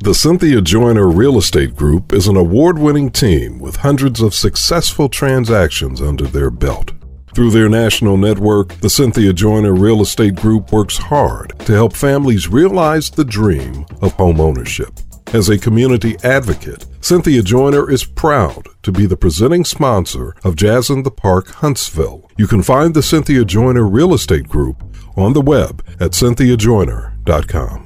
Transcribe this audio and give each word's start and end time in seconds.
The 0.00 0.14
Cynthia 0.14 0.60
Joyner 0.60 1.08
Real 1.08 1.38
Estate 1.38 1.74
Group 1.74 2.12
is 2.12 2.28
an 2.28 2.36
award 2.36 2.78
winning 2.78 3.10
team 3.10 3.58
with 3.58 3.74
hundreds 3.74 4.20
of 4.20 4.32
successful 4.32 5.08
transactions 5.08 6.00
under 6.00 6.24
their 6.24 6.50
belt. 6.50 6.92
Through 7.34 7.50
their 7.50 7.68
national 7.68 8.16
network, 8.16 8.74
the 8.80 8.90
Cynthia 8.90 9.32
Joyner 9.32 9.74
Real 9.74 10.00
Estate 10.00 10.36
Group 10.36 10.70
works 10.72 10.96
hard 10.96 11.52
to 11.66 11.72
help 11.72 11.94
families 11.94 12.46
realize 12.46 13.10
the 13.10 13.24
dream 13.24 13.86
of 14.00 14.12
home 14.12 14.40
ownership. 14.40 15.00
As 15.32 15.48
a 15.48 15.58
community 15.58 16.16
advocate, 16.22 16.86
Cynthia 17.00 17.42
Joyner 17.42 17.90
is 17.90 18.04
proud 18.04 18.68
to 18.84 18.92
be 18.92 19.04
the 19.04 19.16
presenting 19.16 19.64
sponsor 19.64 20.32
of 20.44 20.54
Jazz 20.54 20.90
in 20.90 21.02
the 21.02 21.10
Park 21.10 21.48
Huntsville. 21.48 22.30
You 22.38 22.46
can 22.46 22.62
find 22.62 22.94
the 22.94 23.02
Cynthia 23.02 23.44
Joyner 23.44 23.84
Real 23.84 24.14
Estate 24.14 24.46
Group 24.48 24.80
on 25.16 25.32
the 25.32 25.42
web 25.42 25.84
at 25.98 26.12
cynthiajoyner.com. 26.12 27.82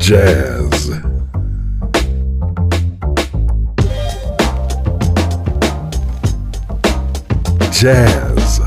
Jazz. 0.00 1.11
Jazz. 7.82 8.60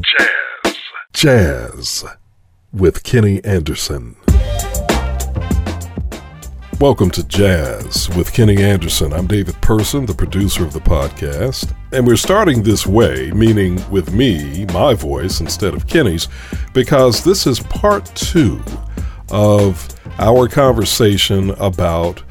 Jazz. 0.00 0.76
Jazz 1.12 2.04
with 2.72 3.02
Kenny 3.02 3.42
Anderson. 3.42 4.14
Welcome 6.78 7.10
to 7.10 7.26
Jazz 7.26 8.08
with 8.10 8.32
Kenny 8.32 8.62
Anderson. 8.62 9.12
I'm 9.12 9.26
David 9.26 9.60
Person, 9.60 10.06
the 10.06 10.14
producer 10.14 10.62
of 10.62 10.72
the 10.72 10.78
podcast. 10.78 11.74
And 11.92 12.06
we're 12.06 12.14
starting 12.14 12.62
this 12.62 12.86
way, 12.86 13.32
meaning 13.32 13.82
with 13.90 14.12
me, 14.12 14.66
my 14.66 14.94
voice, 14.94 15.40
instead 15.40 15.74
of 15.74 15.88
Kenny's, 15.88 16.28
because 16.74 17.24
this 17.24 17.48
is 17.48 17.58
part 17.58 18.06
two 18.14 18.62
of 19.30 19.88
our 20.20 20.46
conversation 20.46 21.50
about 21.58 22.22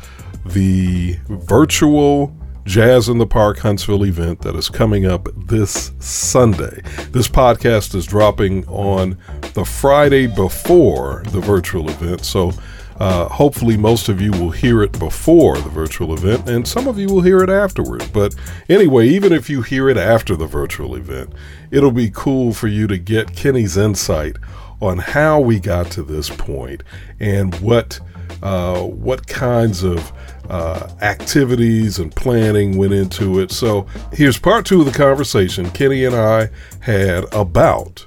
the 0.45 1.19
virtual 1.27 2.33
Jazz 2.69 3.09
in 3.09 3.17
the 3.17 3.25
Park 3.25 3.57
Huntsville 3.57 4.05
event 4.05 4.41
that 4.41 4.55
is 4.55 4.69
coming 4.69 5.07
up 5.07 5.27
this 5.35 5.91
Sunday. 5.97 6.83
This 7.09 7.27
podcast 7.27 7.95
is 7.95 8.05
dropping 8.05 8.63
on 8.67 9.17
the 9.55 9.65
Friday 9.65 10.27
before 10.27 11.23
the 11.31 11.39
virtual 11.39 11.89
event, 11.89 12.23
so 12.23 12.51
uh, 12.99 13.27
hopefully 13.27 13.75
most 13.75 14.07
of 14.07 14.21
you 14.21 14.29
will 14.33 14.51
hear 14.51 14.83
it 14.83 14.99
before 14.99 15.57
the 15.57 15.69
virtual 15.69 16.13
event, 16.13 16.47
and 16.47 16.67
some 16.67 16.87
of 16.87 16.99
you 16.99 17.07
will 17.07 17.21
hear 17.21 17.41
it 17.41 17.49
afterward. 17.49 18.07
But 18.13 18.35
anyway, 18.69 19.09
even 19.09 19.33
if 19.33 19.49
you 19.49 19.63
hear 19.63 19.89
it 19.89 19.97
after 19.97 20.35
the 20.35 20.45
virtual 20.45 20.95
event, 20.95 21.33
it'll 21.71 21.89
be 21.89 22.11
cool 22.11 22.53
for 22.53 22.67
you 22.67 22.85
to 22.85 22.99
get 22.99 23.35
Kenny's 23.35 23.77
insight 23.77 24.35
on 24.79 24.99
how 24.99 25.39
we 25.39 25.59
got 25.59 25.89
to 25.93 26.03
this 26.03 26.29
point 26.29 26.83
and 27.19 27.55
what 27.61 27.99
uh, 28.43 28.81
what 28.81 29.27
kinds 29.27 29.83
of 29.83 30.11
uh, 30.49 30.89
activities 31.01 31.99
and 31.99 32.15
planning 32.15 32.77
went 32.77 32.93
into 32.93 33.39
it. 33.39 33.51
So 33.51 33.85
here's 34.11 34.39
part 34.39 34.65
two 34.65 34.79
of 34.79 34.85
the 34.85 34.91
conversation 34.91 35.69
Kenny 35.71 36.05
and 36.05 36.15
I 36.15 36.49
had 36.81 37.25
about 37.33 38.05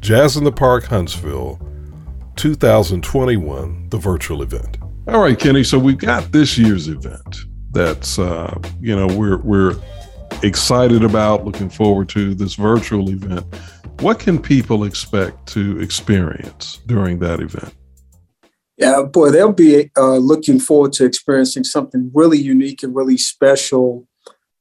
Jazz 0.00 0.36
in 0.36 0.44
the 0.44 0.52
Park 0.52 0.84
Huntsville 0.84 1.58
2021, 2.36 3.88
the 3.88 3.98
virtual 3.98 4.42
event. 4.42 4.76
All 5.08 5.20
right, 5.20 5.38
Kenny. 5.38 5.64
So 5.64 5.78
we've 5.78 5.98
got 5.98 6.32
this 6.32 6.56
year's 6.56 6.88
event 6.88 7.38
that's 7.72 8.18
uh, 8.18 8.58
you 8.80 8.94
know 8.94 9.06
we're 9.16 9.38
we're 9.38 9.76
excited 10.42 11.04
about, 11.04 11.44
looking 11.44 11.68
forward 11.68 12.08
to 12.10 12.34
this 12.34 12.54
virtual 12.54 13.10
event. 13.10 13.44
What 14.00 14.18
can 14.18 14.40
people 14.40 14.84
expect 14.84 15.46
to 15.48 15.80
experience 15.80 16.80
during 16.86 17.18
that 17.20 17.40
event? 17.40 17.74
Yeah, 18.76 19.02
boy, 19.02 19.30
they'll 19.30 19.52
be 19.52 19.90
uh, 19.96 20.16
looking 20.16 20.58
forward 20.58 20.92
to 20.94 21.04
experiencing 21.04 21.64
something 21.64 22.10
really 22.12 22.38
unique 22.38 22.82
and 22.82 22.94
really 22.94 23.16
special. 23.16 24.06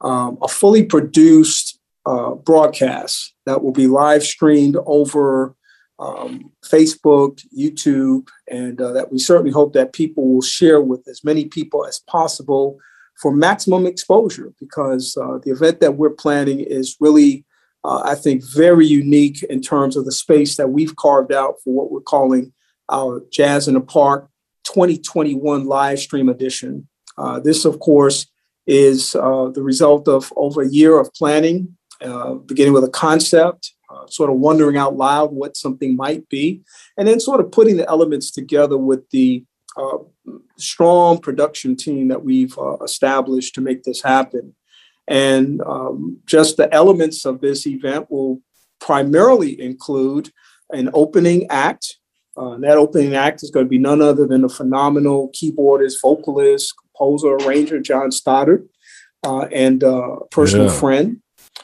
Um, 0.02 0.38
a 0.42 0.48
fully 0.48 0.84
produced 0.84 1.80
uh, 2.06 2.36
broadcast 2.36 3.34
that 3.46 3.64
will 3.64 3.72
be 3.72 3.88
live 3.88 4.24
streamed 4.24 4.78
over 4.86 5.56
um, 6.00 6.52
Facebook, 6.64 7.42
YouTube, 7.58 8.28
and 8.50 8.80
uh, 8.80 8.92
that 8.92 9.12
we 9.12 9.20
certainly 9.20 9.52
hope 9.52 9.74
that 9.74 9.94
people 9.94 10.28
will 10.28 10.42
share 10.42 10.82
with 10.82 11.08
as 11.08 11.24
many 11.24 11.46
people 11.46 11.86
as 11.86 12.00
possible 12.08 12.78
for 13.22 13.34
maximum 13.34 13.86
exposure 13.86 14.54
because 14.60 15.16
uh, 15.18 15.38
the 15.44 15.52
event 15.52 15.80
that 15.80 15.96
we're 15.96 16.10
planning 16.10 16.60
is 16.60 16.98
really, 17.00 17.46
uh, 17.84 18.02
I 18.04 18.16
think, 18.16 18.44
very 18.54 18.86
unique 18.86 19.44
in 19.44 19.62
terms 19.62 19.96
of 19.96 20.06
the 20.06 20.12
space 20.12 20.58
that 20.58 20.70
we've 20.70 20.96
carved 20.96 21.32
out 21.32 21.56
for 21.64 21.74
what 21.74 21.92
we're 21.92 22.02
calling 22.02 22.52
our 22.90 23.24
Jazz 23.32 23.68
in 23.68 23.74
the 23.74 23.82
Park 23.82 24.30
2021 24.66 25.66
live 25.66 26.00
stream 26.00 26.30
edition. 26.30 26.88
Uh, 27.18 27.40
this, 27.40 27.66
of 27.66 27.80
course, 27.80 28.28
is 28.66 29.16
uh, 29.16 29.50
the 29.50 29.62
result 29.62 30.08
of 30.08 30.32
over 30.36 30.62
a 30.62 30.70
year 30.70 31.00
of 31.00 31.14
planning, 31.14 31.78
uh, 32.02 32.34
beginning 32.34 32.74
with 32.74 32.84
a 32.84 32.90
concept, 32.90 33.74
uh, 33.90 34.08
sort 34.08 34.30
of 34.30 34.38
wondering 34.38 34.78
out 34.78 34.96
loud 34.96 35.32
what 35.32 35.58
something 35.58 35.96
might 35.96 36.28
be, 36.30 36.62
and 36.98 37.08
then 37.08 37.20
sort 37.20 37.40
of 37.40 37.52
putting 37.52 37.78
the 37.78 37.88
elements 37.90 38.32
together 38.32 38.78
with 38.78 39.08
the 39.10 39.44
uh, 39.78 39.98
strong 40.58 41.18
production 41.20 41.76
team 41.76 42.08
that 42.08 42.24
we've 42.24 42.58
uh, 42.58 42.78
established 42.84 43.56
to 43.56 43.62
make 43.62 43.84
this 43.84 44.02
happen. 44.02 44.56
And 45.08 45.62
um, 45.62 46.20
just 46.26 46.58
the 46.58 46.74
elements 46.74 47.26
of 47.26 47.42
this 47.42 47.68
event 47.68 48.10
will 48.10 48.42
primarily 48.80 49.60
include 49.60 50.32
an 50.72 50.90
opening 50.94 51.48
act 51.50 51.98
uh, 52.36 52.58
that 52.58 52.78
opening 52.78 53.16
act 53.16 53.44
is 53.44 53.52
going 53.52 53.66
to 53.66 53.70
be 53.70 53.78
none 53.78 54.02
other 54.02 54.26
than 54.26 54.42
the 54.42 54.50
phenomenal 54.50 55.30
keyboardist, 55.30 55.96
vocalist, 56.02 56.74
composer, 56.80 57.36
arranger 57.36 57.80
John 57.80 58.12
Stoddart, 58.12 58.66
uh, 59.24 59.48
and 59.52 59.84
uh, 59.84 60.18
personal 60.32 60.68
yeah. 60.68 60.80
friend. 60.80 61.20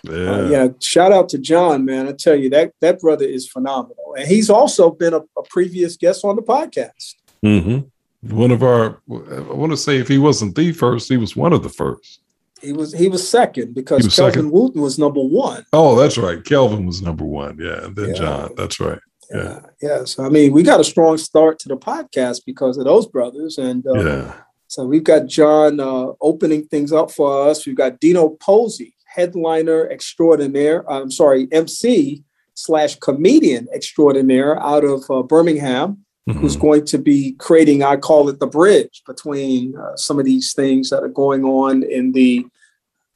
Uh, 0.07 0.13
yeah. 0.13 0.50
yeah, 0.50 0.68
shout 0.80 1.12
out 1.12 1.30
to 1.30 1.38
John, 1.38 1.84
man. 1.84 2.07
I 2.07 2.13
tell 2.13 2.35
you 2.35 2.50
that 2.52 2.74
that 2.81 3.00
brother 3.00 3.25
is 3.25 3.50
phenomenal, 3.50 4.16
and 4.18 4.28
he's 4.28 4.50
also 4.50 4.91
been 4.91 5.13
a, 5.13 5.22
a 5.38 5.44
previous 5.50 5.97
guest 5.97 6.24
on 6.24 6.35
the 6.35 6.41
podcast. 6.41 7.16
Mm-hmm. 7.44 8.36
One 8.36 8.51
of 8.51 8.63
our, 8.63 9.01
I 9.09 9.53
want 9.53 9.72
to 9.72 9.78
say, 9.78 9.97
if 9.97 10.07
he 10.07 10.18
wasn't 10.18 10.56
the 10.56 10.74
first, 10.74 11.09
he 11.09 11.18
was 11.18 11.36
one 11.36 11.53
of 11.53 11.63
the 11.63 11.69
first. 11.69 12.22
He 12.62 12.74
was 12.74 12.94
he 12.94 13.07
was 13.07 13.28
second 13.28 13.74
because 13.74 14.03
was 14.03 14.16
Kelvin 14.16 14.34
second. 14.34 14.51
Wooten 14.51 14.81
was 14.81 15.00
number 15.00 15.22
one. 15.22 15.66
Oh, 15.72 15.96
that's 15.96 16.18
right. 16.18 16.44
Kelvin 16.44 16.86
was 16.86 17.01
number 17.01 17.24
one. 17.24 17.57
Yeah, 17.57 17.86
and 17.86 17.96
then 17.96 18.09
yeah. 18.09 18.13
John. 18.13 18.51
That's 18.57 18.80
right. 18.80 19.00
Yeah. 19.29 19.59
Yes. 19.81 20.17
I 20.17 20.29
mean, 20.29 20.51
we 20.51 20.63
got 20.63 20.79
a 20.79 20.84
strong 20.84 21.17
start 21.17 21.59
to 21.59 21.69
the 21.69 21.78
podcast 21.78 22.41
because 22.45 22.78
of 22.78 22.85
those 22.85 23.07
brothers. 23.07 23.57
And 23.57 23.85
uh, 23.85 24.03
yeah. 24.03 24.34
so 24.67 24.85
we've 24.85 25.03
got 25.03 25.28
John 25.28 25.79
uh, 25.79 26.13
opening 26.22 26.66
things 26.66 26.91
up 26.91 27.12
for 27.12 27.47
us. 27.47 27.66
We've 27.66 27.75
got 27.75 28.00
Dino 28.00 28.29
Posey, 28.29 28.95
headliner 29.06 29.89
extraordinaire. 29.89 30.89
I'm 30.91 31.12
sorry, 31.12 31.47
MC 31.51 32.23
slash 32.56 32.95
comedian 32.95 33.68
extraordinaire 33.73 34.59
out 34.62 34.84
of 34.84 35.03
uh, 35.09 35.22
Birmingham, 35.22 36.06
mm-hmm. 36.28 36.39
who's 36.39 36.56
going 36.57 36.85
to 36.85 36.97
be 36.97 37.34
creating, 37.34 37.84
I 37.84 37.97
call 37.97 38.29
it 38.29 38.39
the 38.39 38.47
bridge 38.47 39.03
between 39.06 39.78
uh, 39.78 39.95
some 39.95 40.19
of 40.19 40.25
these 40.25 40.53
things 40.53 40.89
that 40.89 41.03
are 41.03 41.07
going 41.07 41.44
on 41.44 41.84
in 41.84 42.13
the 42.13 42.47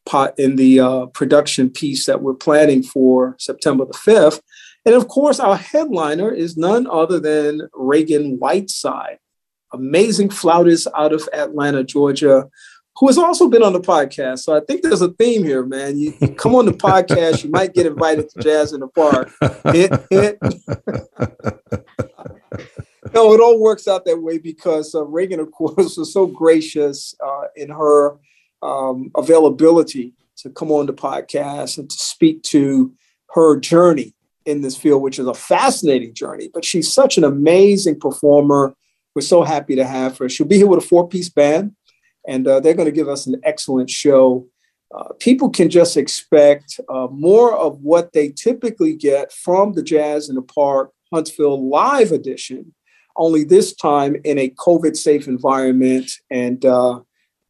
pot 0.05 0.37
in 0.37 0.57
the 0.57 0.79
uh, 0.81 1.05
production 1.07 1.69
piece 1.69 2.05
that 2.05 2.21
we're 2.21 2.33
planning 2.33 2.83
for 2.83 3.37
September 3.39 3.85
the 3.85 3.93
5th 3.93 4.41
and 4.85 4.95
of 4.95 5.07
course, 5.07 5.39
our 5.39 5.55
headliner 5.55 6.29
is 6.31 6.57
none 6.57 6.87
other 6.87 7.19
than 7.19 7.69
Ragan 7.73 8.37
Whiteside, 8.37 9.19
amazing 9.71 10.29
flautist 10.29 10.87
out 10.95 11.13
of 11.13 11.27
Atlanta, 11.31 11.83
Georgia, 11.83 12.49
who 12.97 13.07
has 13.07 13.17
also 13.17 13.49
been 13.49 13.63
on 13.63 13.73
the 13.73 13.79
podcast. 13.79 14.39
So 14.39 14.55
I 14.55 14.59
think 14.59 14.81
there's 14.81 15.01
a 15.01 15.13
theme 15.13 15.43
here, 15.43 15.65
man. 15.65 15.97
You, 15.97 16.11
come 16.37 16.53
on 16.55 16.65
the 16.65 16.73
podcast, 16.73 17.43
you 17.43 17.49
might 17.49 17.73
get 17.73 17.85
invited 17.85 18.29
to 18.29 18.43
Jazz 18.43 18.73
in 18.73 18.81
the 18.81 18.87
Park. 18.89 19.31
Hit, 19.73 19.91
hit. 20.09 20.37
no, 23.13 23.33
it 23.33 23.39
all 23.39 23.59
works 23.59 23.87
out 23.87 24.03
that 24.05 24.21
way 24.21 24.37
because 24.37 24.93
uh, 24.93 24.99
Ragan, 24.99 25.39
of 25.39 25.51
course, 25.51 25.97
was 25.97 26.11
so 26.11 26.27
gracious 26.27 27.15
uh, 27.25 27.45
in 27.55 27.69
her 27.69 28.19
um, 28.61 29.11
availability 29.15 30.13
to 30.37 30.49
come 30.49 30.71
on 30.71 30.87
the 30.87 30.93
podcast 30.93 31.77
and 31.77 31.89
to 31.89 31.97
speak 31.97 32.43
to 32.43 32.93
her 33.29 33.57
journey 33.57 34.13
in 34.45 34.61
this 34.61 34.77
field, 34.77 35.01
which 35.01 35.19
is 35.19 35.27
a 35.27 35.33
fascinating 35.33 36.13
journey. 36.13 36.49
But 36.53 36.65
she's 36.65 36.91
such 36.91 37.17
an 37.17 37.23
amazing 37.23 37.99
performer. 37.99 38.75
We're 39.15 39.21
so 39.21 39.43
happy 39.43 39.75
to 39.75 39.85
have 39.85 40.17
her. 40.17 40.29
She'll 40.29 40.47
be 40.47 40.57
here 40.57 40.67
with 40.67 40.83
a 40.83 40.87
four 40.87 41.07
piece 41.07 41.29
band, 41.29 41.75
and 42.27 42.47
uh, 42.47 42.59
they're 42.59 42.73
going 42.73 42.87
to 42.87 42.91
give 42.91 43.09
us 43.09 43.27
an 43.27 43.39
excellent 43.43 43.89
show. 43.89 44.47
Uh, 44.93 45.11
people 45.19 45.49
can 45.49 45.69
just 45.69 45.97
expect 45.97 46.79
uh, 46.87 47.07
more 47.11 47.55
of 47.55 47.79
what 47.81 48.13
they 48.13 48.29
typically 48.29 48.95
get 48.95 49.31
from 49.31 49.73
the 49.73 49.81
Jazz 49.81 50.29
in 50.29 50.35
the 50.35 50.41
Park 50.41 50.91
Huntsville 51.11 51.67
live 51.67 52.11
edition, 52.11 52.73
only 53.15 53.43
this 53.43 53.75
time 53.75 54.15
in 54.23 54.37
a 54.37 54.49
COVID 54.49 54.95
safe 54.95 55.27
environment. 55.27 56.11
And 56.29 56.63
uh, 56.63 56.99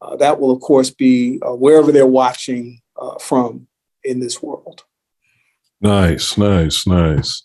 uh, 0.02 0.16
that 0.18 0.40
will, 0.40 0.52
of 0.52 0.62
course, 0.62 0.90
be 0.90 1.40
uh, 1.46 1.54
wherever 1.54 1.92
they're 1.92 2.08
watching 2.08 2.80
from 3.20 3.68
in 4.04 4.20
this 4.22 4.42
world. 4.42 4.86
Nice, 5.84 6.38
nice, 6.38 6.88
nice. 6.88 7.44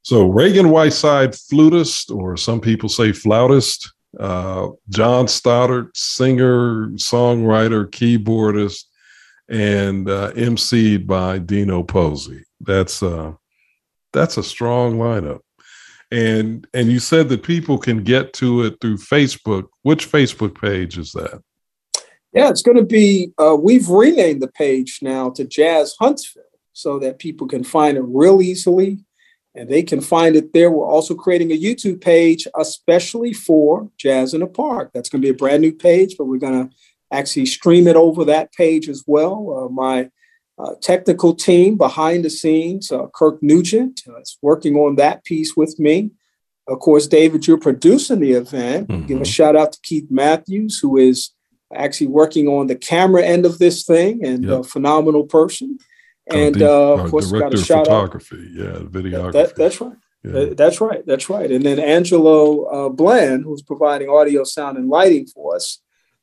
So 0.00 0.26
Ragan 0.26 0.70
Whiteside, 0.70 1.32
flutist, 1.34 2.10
or 2.10 2.36
some 2.38 2.60
people 2.60 2.88
say 2.88 3.12
flautist. 3.12 3.92
Uh, 4.18 4.68
John 4.88 5.28
Stoddart, 5.28 5.94
singer, 5.94 6.88
songwriter, 6.94 7.86
keyboardist, 7.90 8.84
and 9.50 10.08
uh, 10.08 10.32
emceed 10.32 11.06
by 11.06 11.38
Dino 11.38 11.82
Posey. 11.82 12.42
That's 12.60 13.02
uh, 13.02 13.32
that's 14.14 14.38
a 14.38 14.42
strong 14.42 14.96
lineup. 14.96 15.40
And 16.10 16.66
and 16.72 16.90
you 16.90 17.00
said 17.00 17.28
that 17.28 17.42
people 17.42 17.76
can 17.76 18.02
get 18.02 18.32
to 18.34 18.62
it 18.62 18.80
through 18.80 18.96
Facebook. 18.96 19.64
Which 19.82 20.10
Facebook 20.10 20.58
page 20.58 20.96
is 20.96 21.12
that? 21.12 21.42
Yeah, 22.32 22.48
it's 22.48 22.62
going 22.62 22.78
to 22.78 22.84
be. 22.84 23.32
Uh, 23.38 23.56
we've 23.60 23.88
renamed 23.88 24.40
the 24.40 24.48
page 24.48 25.00
now 25.02 25.30
to 25.30 25.44
Jazz 25.44 25.94
Huntsville, 25.98 26.42
so 26.76 26.98
that 26.98 27.18
people 27.18 27.48
can 27.48 27.64
find 27.64 27.96
it 27.96 28.04
real 28.06 28.42
easily, 28.42 28.98
and 29.54 29.66
they 29.66 29.82
can 29.82 30.02
find 30.02 30.36
it 30.36 30.52
there. 30.52 30.70
We're 30.70 30.86
also 30.86 31.14
creating 31.14 31.50
a 31.50 31.58
YouTube 31.58 32.02
page, 32.02 32.46
especially 32.54 33.32
for 33.32 33.90
Jazz 33.96 34.34
in 34.34 34.40
the 34.40 34.46
Park. 34.46 34.90
That's 34.92 35.08
going 35.08 35.22
to 35.22 35.26
be 35.26 35.30
a 35.30 35.34
brand 35.34 35.62
new 35.62 35.72
page, 35.72 36.16
but 36.18 36.26
we're 36.26 36.36
going 36.36 36.68
to 36.68 36.76
actually 37.10 37.46
stream 37.46 37.86
it 37.86 37.96
over 37.96 38.26
that 38.26 38.52
page 38.52 38.90
as 38.90 39.02
well. 39.06 39.36
Uh, 39.56 39.72
my 39.72 40.10
uh, 40.58 40.74
technical 40.82 41.34
team 41.34 41.78
behind 41.78 42.26
the 42.26 42.30
scenes, 42.30 42.92
uh, 42.92 43.06
Kirk 43.14 43.42
Nugent, 43.42 44.02
uh, 44.06 44.20
is 44.20 44.36
working 44.42 44.76
on 44.76 44.96
that 44.96 45.24
piece 45.24 45.56
with 45.56 45.78
me. 45.78 46.10
Of 46.68 46.80
course, 46.80 47.06
David, 47.06 47.46
you're 47.46 47.56
producing 47.56 48.20
the 48.20 48.32
event. 48.32 48.88
Mm-hmm. 48.88 49.06
Give 49.06 49.20
a 49.22 49.24
shout 49.24 49.56
out 49.56 49.72
to 49.72 49.80
Keith 49.82 50.10
Matthews, 50.10 50.78
who 50.78 50.98
is 50.98 51.30
actually 51.74 52.08
working 52.08 52.48
on 52.48 52.66
the 52.66 52.76
camera 52.76 53.24
end 53.24 53.46
of 53.46 53.58
this 53.58 53.86
thing 53.86 54.22
and 54.22 54.44
yep. 54.44 54.60
a 54.60 54.62
phenomenal 54.62 55.24
person. 55.24 55.78
And 56.28 56.60
uh, 56.60 56.94
of 56.94 57.10
course, 57.10 57.30
got 57.30 57.54
a 57.54 57.56
shout 57.56 57.86
photography, 57.86 58.36
out. 58.36 58.64
yeah, 58.64 58.78
videography. 58.80 59.32
That, 59.32 59.56
that's 59.56 59.80
right. 59.80 59.96
Yeah. 60.24 60.46
That's 60.56 60.80
right. 60.80 61.06
That's 61.06 61.30
right. 61.30 61.50
And 61.50 61.64
then 61.64 61.78
Angelo 61.78 62.64
uh, 62.64 62.88
Bland, 62.88 63.44
who's 63.44 63.62
providing 63.62 64.08
audio, 64.08 64.42
sound, 64.42 64.76
and 64.76 64.88
lighting 64.88 65.26
for 65.26 65.54
us 65.54 65.80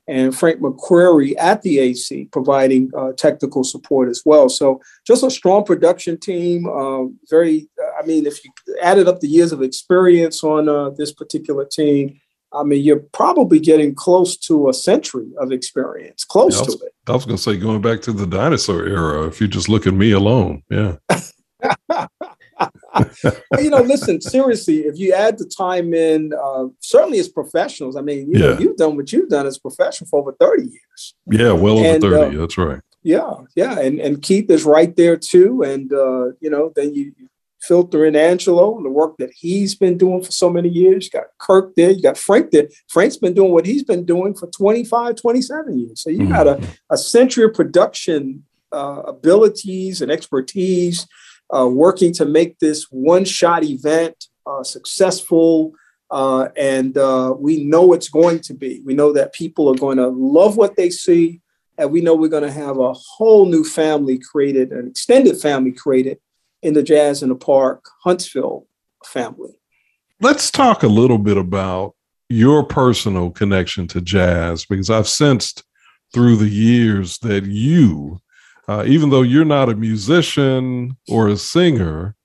and 0.08 0.38
Frank 0.38 0.60
McQuarrie 0.60 1.34
at 1.38 1.62
the 1.62 1.80
AC 1.80 2.26
providing 2.32 2.92
uh, 2.98 3.14
technical 3.14 3.64
support 3.64 4.10
as 4.10 4.22
well. 4.26 4.50
So 4.50 4.82
just 5.08 5.24
a 5.24 5.32
strong 5.32 5.64
production 5.64 6.20
team. 6.20 6.68
Uh, 6.68 7.06
very, 7.30 7.70
I 8.00 8.06
mean, 8.06 8.26
if 8.26 8.44
you 8.44 8.52
added 8.82 9.08
up 9.08 9.22
the 9.22 9.28
years 9.28 9.52
of 9.52 9.62
experience 9.62 10.44
on 10.44 10.68
uh, 10.68 10.90
this 10.92 11.14
particular 11.14 11.66
team, 11.66 12.20
I 12.54 12.64
mean, 12.64 12.84
you're 12.84 13.04
probably 13.14 13.60
getting 13.60 13.96
close 13.96 14.38
to 14.38 14.70
a 14.70 14.74
century 14.74 15.32
of 15.40 15.52
experience, 15.52 16.24
close 16.24 16.56
yeah, 16.56 16.66
was, 16.66 16.76
to 16.76 16.86
it. 16.86 16.94
I 17.08 17.12
was 17.14 17.26
going 17.26 17.38
to 17.38 17.42
say, 17.42 17.58
going 17.58 17.82
back 17.82 18.02
to 18.04 18.14
the 18.14 18.28
dinosaur 18.28 18.86
era, 18.86 19.28
if 19.28 19.42
you 19.42 19.48
just 19.48 19.70
look 19.70 19.88
at 19.88 19.94
me 19.94 20.12
alone, 20.12 20.64
yeah. 20.70 20.96
well, 21.90 22.10
you 23.60 23.70
know, 23.70 23.82
listen, 23.82 24.22
seriously, 24.22 24.82
if 24.82 24.98
you 24.98 25.14
add 25.14 25.38
the 25.38 25.46
time 25.46 25.94
in, 25.94 26.34
uh, 26.34 26.66
certainly 26.80 27.20
as 27.20 27.28
professionals, 27.28 27.96
I 27.96 28.02
mean, 28.02 28.30
you 28.30 28.40
yeah. 28.40 28.54
know, 28.54 28.60
you've 28.60 28.78
done 28.78 28.96
what 28.96 29.12
you've 29.12 29.30
done 29.30 29.48
as 29.48 29.58
a 29.58 29.62
professional 29.62 30.08
for 30.10 30.20
over 30.20 30.34
30 30.40 30.64
years. 30.64 31.16
Yeah, 31.30 31.52
well 31.54 31.80
over 31.80 31.88
and, 31.88 32.02
30. 32.02 32.38
Uh, 32.38 32.40
that's 32.40 32.58
right. 32.58 32.80
Yeah, 33.04 33.34
yeah. 33.56 33.80
And 33.80 34.00
and 34.00 34.22
Keith 34.22 34.50
is 34.50 34.64
right 34.64 34.96
there 34.96 35.18
too. 35.18 35.62
And 35.62 35.92
uh, 35.92 36.32
you 36.40 36.50
know, 36.50 36.72
then 36.74 36.94
you 36.94 37.14
filter 37.64 38.06
in 38.06 38.16
Angelo 38.16 38.76
and 38.76 38.86
the 38.86 38.90
work 38.90 39.16
that 39.18 39.32
he's 39.32 39.76
been 39.76 39.98
doing 39.98 40.22
for 40.22 40.32
so 40.32 40.50
many 40.50 40.70
years. 40.70 41.06
You 41.06 41.12
got 41.12 41.28
Kirk 41.40 41.74
there, 41.76 41.92
you 41.92 42.02
got 42.02 42.18
Frank 42.18 42.52
there. 42.52 42.68
Frank's 42.90 43.18
been 43.18 43.34
doing 43.34 43.52
what 43.52 43.66
he's 43.66 43.84
been 43.84 44.06
doing 44.06 44.34
for 44.34 44.48
25, 44.48 45.16
27 45.16 45.80
years. 45.80 46.02
So 46.02 46.10
you 46.10 46.20
mm-hmm. 46.20 46.32
got 46.32 46.48
a, 46.48 46.68
a 46.90 46.98
century 46.98 47.46
of 47.46 47.54
production 47.54 48.44
uh, 48.72 49.04
abilities 49.08 50.02
and 50.02 50.12
expertise 50.12 51.08
uh, 51.56 51.68
working 51.68 52.14
to 52.14 52.26
make 52.26 52.60
this 52.60 52.88
one 52.90 53.24
shot 53.24 53.64
event 53.64 54.26
uh, 54.46 54.64
successful. 54.64 55.74
Uh, 56.12 56.50
and 56.58 56.98
uh, 56.98 57.34
we 57.38 57.64
know 57.64 57.94
it's 57.94 58.10
going 58.10 58.40
to 58.42 58.54
be. 58.54 58.82
We 58.86 58.94
know 58.94 59.14
that 59.14 59.34
people 59.34 59.70
are 59.70 59.78
going 59.78 59.98
to 59.98 60.08
love 60.08 60.58
what 60.58 60.76
they 60.76 60.90
see. 60.90 61.42
And 61.78 61.92
we 61.92 62.02
know 62.02 62.14
we're 62.14 62.28
going 62.28 62.44
to 62.44 62.52
have 62.52 62.78
a 62.78 62.94
whole 62.94 63.48
new 63.48 63.64
family 63.64 64.20
created, 64.20 64.72
an 64.72 64.88
extended 64.88 65.40
family 65.42 65.72
created 65.72 66.20
in 66.64 66.74
the 66.74 66.84
Jazz 66.84 67.22
in 67.22 67.30
the 67.30 67.36
Park 67.36 67.86
Huntsville 68.04 68.66
family. 69.06 69.52
Let's 70.20 70.50
talk 70.50 70.84
a 70.84 70.88
little 70.88 71.18
bit 71.18 71.38
about 71.38 71.96
your 72.30 72.64
personal 72.64 73.30
connection 73.30 73.88
to 73.88 74.02
jazz 74.02 74.66
because 74.66 74.90
I've 74.90 75.08
sensed 75.08 75.64
through 76.14 76.38
the 76.38 76.50
years 76.50 77.18
that 77.20 77.46
you 77.46 78.22
uh, 78.68 78.84
even 78.88 79.10
though 79.10 79.22
you're 79.22 79.46
not 79.46 79.70
a 79.70 79.76
musician 79.76 80.98
or 81.10 81.28
a 81.28 81.38
singer, 81.38 82.16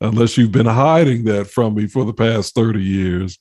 unless 0.00 0.36
you've 0.36 0.52
been 0.52 0.66
hiding 0.66 1.24
that 1.24 1.46
from 1.46 1.74
me 1.74 1.86
for 1.86 2.04
the 2.04 2.14
past 2.14 2.54
30 2.54 2.82
years, 2.82 3.38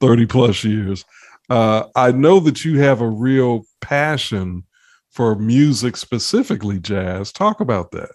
30 0.00 0.26
plus 0.26 0.64
years, 0.64 1.04
uh, 1.50 1.84
I 1.94 2.12
know 2.12 2.40
that 2.40 2.64
you 2.64 2.78
have 2.80 3.00
a 3.00 3.08
real 3.08 3.64
passion 3.80 4.64
for 5.10 5.34
music, 5.34 5.96
specifically 5.96 6.78
jazz. 6.78 7.32
Talk 7.32 7.60
about 7.60 7.90
that. 7.92 8.10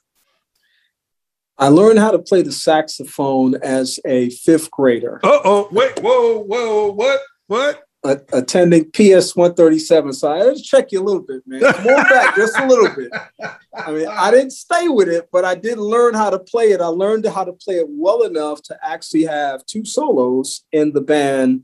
I 1.60 1.68
learned 1.68 2.00
how 2.00 2.12
to 2.12 2.20
play 2.20 2.42
the 2.42 2.54
saxophone 2.54 3.56
as 3.56 4.00
a 4.06 4.30
fifth 4.30 4.72
grader. 4.72 5.20
Uh 5.24 5.40
oh, 5.44 5.68
wait, 5.72 6.00
whoa, 6.00 6.40
whoa, 6.40 6.92
what? 6.92 7.20
What? 7.48 7.84
attending 8.04 8.86
PS 8.92 9.36
137. 9.36 10.14
So 10.14 10.32
I 10.32 10.52
just 10.52 10.64
check 10.64 10.92
you 10.92 11.02
a 11.02 11.04
little 11.04 11.22
bit, 11.22 11.44
man. 11.46 11.62
Come 11.62 11.88
on 11.88 12.04
back 12.10 12.36
just 12.36 12.58
a 12.58 12.66
little 12.66 12.90
bit. 12.96 13.12
I 13.76 13.92
mean, 13.92 14.08
I 14.08 14.32
didn't 14.32 14.52
stay 14.52 14.88
with 14.88 15.10
it, 15.10 15.28
but 15.32 15.44
I 15.44 15.56
did 15.56 15.78
learn 15.78 16.14
how 16.14 16.30
to 16.30 16.40
play 16.40 16.72
it. 16.72 16.82
I 16.82 16.88
learned 16.88 17.26
how 17.26 17.44
to 17.44 17.54
play 17.54 17.76
it 17.76 17.88
well 17.90 18.24
enough 18.24 18.62
to 18.64 18.78
actually 18.82 19.24
have 19.24 19.66
two 19.66 19.84
solos 19.84 20.64
in 20.72 20.94
the 20.94 21.02
band 21.02 21.64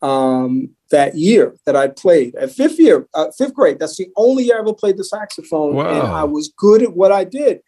um, 0.00 0.70
that 0.90 1.16
year 1.16 1.56
that 1.66 1.74
I 1.74 1.88
played 1.88 2.36
at 2.36 2.52
fifth 2.52 2.78
year, 2.78 3.08
uh, 3.14 3.32
fifth 3.36 3.54
grade. 3.54 3.78
That's 3.80 3.96
the 3.96 4.08
only 4.16 4.44
year 4.44 4.56
I 4.56 4.60
ever 4.60 4.74
played 4.74 4.96
the 4.96 5.04
saxophone, 5.04 5.74
wow. 5.74 5.88
and 5.88 6.06
I 6.06 6.24
was 6.24 6.52
good 6.56 6.82
at 6.82 6.94
what 6.94 7.10
I 7.10 7.24
did. 7.24 7.62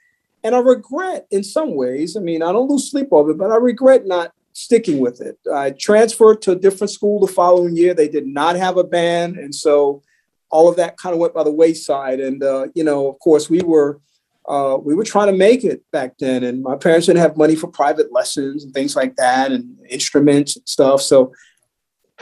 And 0.47 0.55
I 0.55 0.61
regret 0.61 1.27
in 1.33 1.43
some 1.43 1.75
ways. 1.75 2.17
I 2.17 2.21
mean, 2.21 2.41
I 2.41 2.53
don't 2.53 2.71
lose 2.71 2.89
sleep 2.89 3.09
over 3.11 3.33
it, 3.33 3.39
but 3.39 3.51
I 3.51 3.57
regret 3.57 4.07
not 4.07 4.31
sticking 4.53 5.01
with 5.01 5.21
it. 5.21 5.37
I 5.53 5.73
transferred 5.73 6.41
to 6.43 6.53
a 6.53 6.57
different 6.57 6.93
school 6.93 7.19
the 7.19 7.27
following 7.27 7.77
year. 7.77 7.95
They 7.95 8.07
did 8.07 8.29
not 8.29 8.55
have 8.55 8.77
a 8.77 8.85
band. 8.85 9.39
And 9.39 9.53
so 9.53 10.05
all 10.49 10.69
of 10.69 10.77
that 10.77 10.99
kind 10.99 11.15
of 11.15 11.19
went 11.19 11.35
by 11.35 11.43
the 11.43 11.51
wayside. 11.51 12.21
And, 12.21 12.45
uh, 12.45 12.69
you 12.77 12.85
know, 12.85 13.09
of 13.09 13.19
course, 13.19 13.51
we 13.51 13.61
were. 13.61 14.01
Uh, 14.49 14.79
we 14.81 14.95
were 14.95 15.03
trying 15.03 15.27
to 15.27 15.37
make 15.37 15.65
it 15.65 15.83
back 15.91 16.17
then, 16.21 16.45
and 16.45 16.63
my 16.63 16.77
parents 16.77 17.07
didn't 17.07 17.19
have 17.19 17.37
money 17.37 17.57
for 17.57 17.67
private 17.67 18.13
lessons 18.13 18.63
and 18.63 18.73
things 18.73 18.95
like 18.95 19.17
that, 19.17 19.51
and 19.51 19.77
instruments 19.89 20.55
and 20.55 20.69
stuff. 20.69 21.03
So 21.03 21.33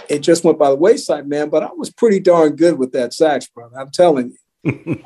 it 0.09 0.21
just 0.21 0.43
went 0.43 0.59
by 0.59 0.71
the 0.71 0.77
wayside, 0.77 1.29
man. 1.29 1.51
But 1.51 1.65
I 1.65 1.69
was 1.77 1.93
pretty 1.93 2.21
darn 2.21 2.57
good 2.57 2.79
with 2.79 2.93
that 2.93 3.13
sax, 3.13 3.47
brother. 3.47 3.79
I'm 3.79 3.91
telling 3.91 4.31
you. 4.31 4.39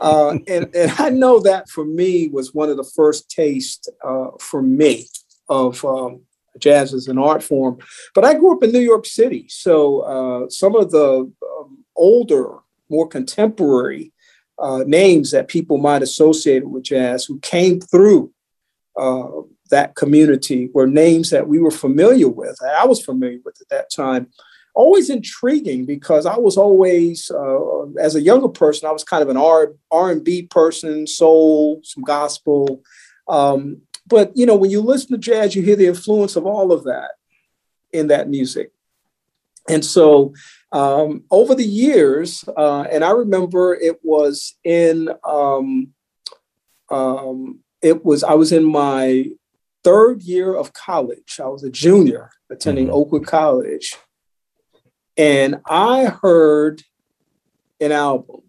Uh, 0.00 0.38
and, 0.46 0.74
and 0.74 0.92
I 0.98 1.10
know 1.10 1.40
that 1.40 1.68
for 1.68 1.84
me 1.84 2.28
was 2.28 2.54
one 2.54 2.68
of 2.68 2.76
the 2.76 2.90
first 2.96 3.30
tastes 3.30 3.88
uh, 4.04 4.28
for 4.40 4.62
me 4.62 5.06
of 5.48 5.84
um, 5.84 6.22
jazz 6.58 6.94
as 6.94 7.08
an 7.08 7.18
art 7.18 7.42
form. 7.42 7.78
But 8.14 8.24
I 8.24 8.34
grew 8.34 8.52
up 8.54 8.62
in 8.62 8.72
New 8.72 8.80
York 8.80 9.06
City, 9.06 9.46
so 9.48 10.00
uh, 10.00 10.48
some 10.50 10.76
of 10.76 10.90
the 10.90 11.30
um, 11.58 11.84
older, 11.96 12.58
more 12.88 13.08
contemporary 13.08 14.12
uh, 14.58 14.84
names 14.86 15.30
that 15.30 15.48
people 15.48 15.78
might 15.78 16.02
associate 16.02 16.68
with 16.68 16.84
jazz 16.84 17.24
who 17.24 17.38
came 17.40 17.80
through 17.80 18.32
uh, 18.98 19.28
that 19.70 19.94
community 19.94 20.70
were 20.74 20.86
names 20.86 21.30
that 21.30 21.46
we 21.46 21.60
were 21.60 21.70
familiar 21.70 22.28
with. 22.28 22.58
I 22.62 22.86
was 22.86 23.04
familiar 23.04 23.38
with 23.44 23.60
at 23.60 23.68
that 23.68 23.90
time. 23.94 24.28
Always 24.84 25.10
intriguing 25.10 25.86
because 25.94 26.24
I 26.34 26.38
was 26.46 26.56
always, 26.56 27.30
uh, 27.32 27.86
as 28.06 28.14
a 28.14 28.26
younger 28.30 28.50
person, 28.62 28.88
I 28.88 28.92
was 28.92 29.02
kind 29.12 29.22
of 29.24 29.28
an 29.28 29.36
R 29.36 29.74
R 29.90 30.12
and 30.12 30.22
B 30.22 30.42
person, 30.58 31.06
soul, 31.06 31.80
some 31.82 32.04
gospel. 32.04 32.82
Um, 33.26 33.82
but 34.06 34.26
you 34.38 34.46
know, 34.46 34.58
when 34.60 34.70
you 34.70 34.80
listen 34.80 35.10
to 35.12 35.18
jazz, 35.18 35.54
you 35.54 35.62
hear 35.62 35.76
the 35.76 35.92
influence 35.94 36.36
of 36.36 36.46
all 36.46 36.70
of 36.70 36.84
that 36.84 37.10
in 37.92 38.06
that 38.08 38.28
music. 38.28 38.70
And 39.68 39.84
so 39.84 40.32
um, 40.72 41.24
over 41.30 41.54
the 41.54 41.70
years, 41.86 42.44
uh, 42.56 42.84
and 42.92 43.02
I 43.04 43.10
remember 43.10 43.74
it 43.74 43.98
was 44.02 44.54
in 44.64 45.08
um, 45.24 45.88
um, 46.88 47.60
it 47.82 48.04
was 48.04 48.22
I 48.22 48.34
was 48.34 48.52
in 48.52 48.64
my 48.64 49.30
third 49.82 50.22
year 50.22 50.54
of 50.54 50.72
college. 50.72 51.40
I 51.42 51.48
was 51.48 51.64
a 51.64 51.70
junior 51.70 52.30
attending 52.50 52.86
mm-hmm. 52.86 52.94
Oakwood 52.94 53.26
College, 53.26 53.96
and 55.18 55.60
I 55.66 56.04
heard 56.04 56.82
an 57.80 57.92
album 57.92 58.42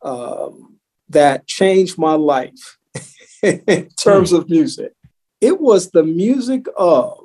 um, 0.00 0.76
that 1.08 1.46
changed 1.46 1.98
my 1.98 2.14
life 2.14 2.78
in 3.42 3.88
terms 3.98 4.32
of 4.32 4.48
music. 4.48 4.92
It 5.40 5.60
was 5.60 5.90
the 5.90 6.04
music 6.04 6.66
of 6.76 7.18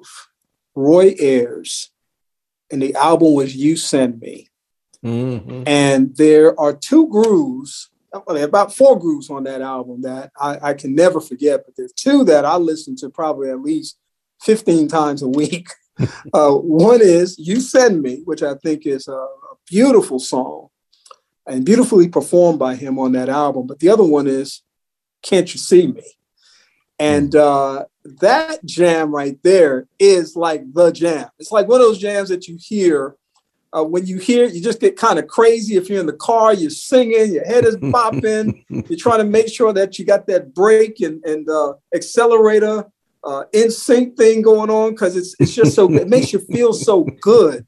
Roy 0.74 1.16
Ayers, 1.20 1.92
and 2.72 2.82
the 2.82 2.96
album 2.96 3.34
was 3.34 3.56
You 3.56 3.78
Send 3.78 4.20
Me. 4.20 4.50
Mm-hmm. 5.04 5.64
And 5.68 6.16
there 6.16 6.60
are 6.60 6.74
two 6.74 7.08
grooves, 7.10 7.90
about 8.28 8.74
four 8.74 8.98
grooves 8.98 9.30
on 9.30 9.44
that 9.44 9.62
album 9.62 10.02
that 10.02 10.32
I, 10.40 10.70
I, 10.70 10.74
can 10.74 10.96
never 10.96 11.22
forget, 11.22 11.64
but 11.66 11.76
there's 11.76 11.94
two 11.94 12.24
that 12.24 12.44
I 12.44 12.56
listen 12.56 12.96
to 12.98 13.10
probably 13.10 13.52
at 13.52 13.62
least 13.62 13.98
15 14.42 14.88
times 14.88 15.22
a 15.22 15.28
week. 15.28 15.68
uh, 16.34 16.52
one 16.52 17.02
is 17.02 17.38
You 17.38 17.60
Send 17.60 18.02
Me, 18.02 18.22
which 18.26 18.44
I 18.44 18.56
think 18.56 18.86
is 18.86 19.08
a, 19.08 19.14
a 19.14 19.56
beautiful 19.68 20.20
song 20.20 20.70
and 21.48 21.66
beautifully 21.66 22.08
performed 22.08 22.60
by 22.60 22.76
him 22.76 23.00
on 23.00 23.12
that 23.14 23.30
album. 23.30 23.68
But 23.68 23.80
the 23.80 23.90
other 23.90 24.04
one 24.04 24.28
is 24.28 24.62
Can't 25.22 25.52
You 25.54 25.60
See 25.60 25.88
Me? 25.88 26.04
And 26.98 27.34
hmm. 27.34 27.40
uh, 27.40 27.84
that 28.22 28.64
jam 28.66 29.14
right 29.14 29.38
there 29.44 29.88
is 30.00 30.36
like 30.36 30.74
the 30.74 30.92
jam. 30.92 31.30
It's 31.40 31.52
like 31.52 31.68
one 31.68 31.82
of 31.82 31.88
those 31.88 32.00
jams 32.00 32.30
that 32.30 32.48
you 32.48 32.58
hear 32.60 33.16
uh, 33.76 33.84
when 33.84 34.06
you 34.06 34.18
hear, 34.18 34.46
you 34.46 34.62
just 34.62 34.80
get 34.80 34.96
kind 34.96 35.20
of 35.20 35.28
crazy. 35.28 35.76
If 35.76 35.90
you're 35.90 36.00
in 36.00 36.06
the 36.06 36.14
car, 36.14 36.54
you're 36.54 36.70
singing, 36.70 37.34
your 37.34 37.46
head 37.46 37.66
is 37.66 37.76
bopping. 37.78 38.64
you're 38.70 38.98
trying 38.98 39.18
to 39.18 39.26
make 39.26 39.50
sure 39.50 39.74
that 39.74 40.00
you 40.00 40.06
got 40.06 40.28
that 40.28 40.54
brake 40.54 41.02
and, 41.02 41.24
and 41.26 41.50
uh, 41.50 41.74
accelerator 41.94 42.86
uh, 43.26 43.44
in 43.54 43.72
sync 43.72 44.16
thing 44.16 44.42
going 44.42 44.70
on 44.70 44.92
because 44.92 45.16
it's 45.18 45.36
it's 45.40 45.54
just 45.54 45.74
so 45.74 45.92
it 45.92 46.08
makes 46.08 46.32
you 46.32 46.40
feel 46.40 46.74
so 46.74 47.04
good 47.22 47.66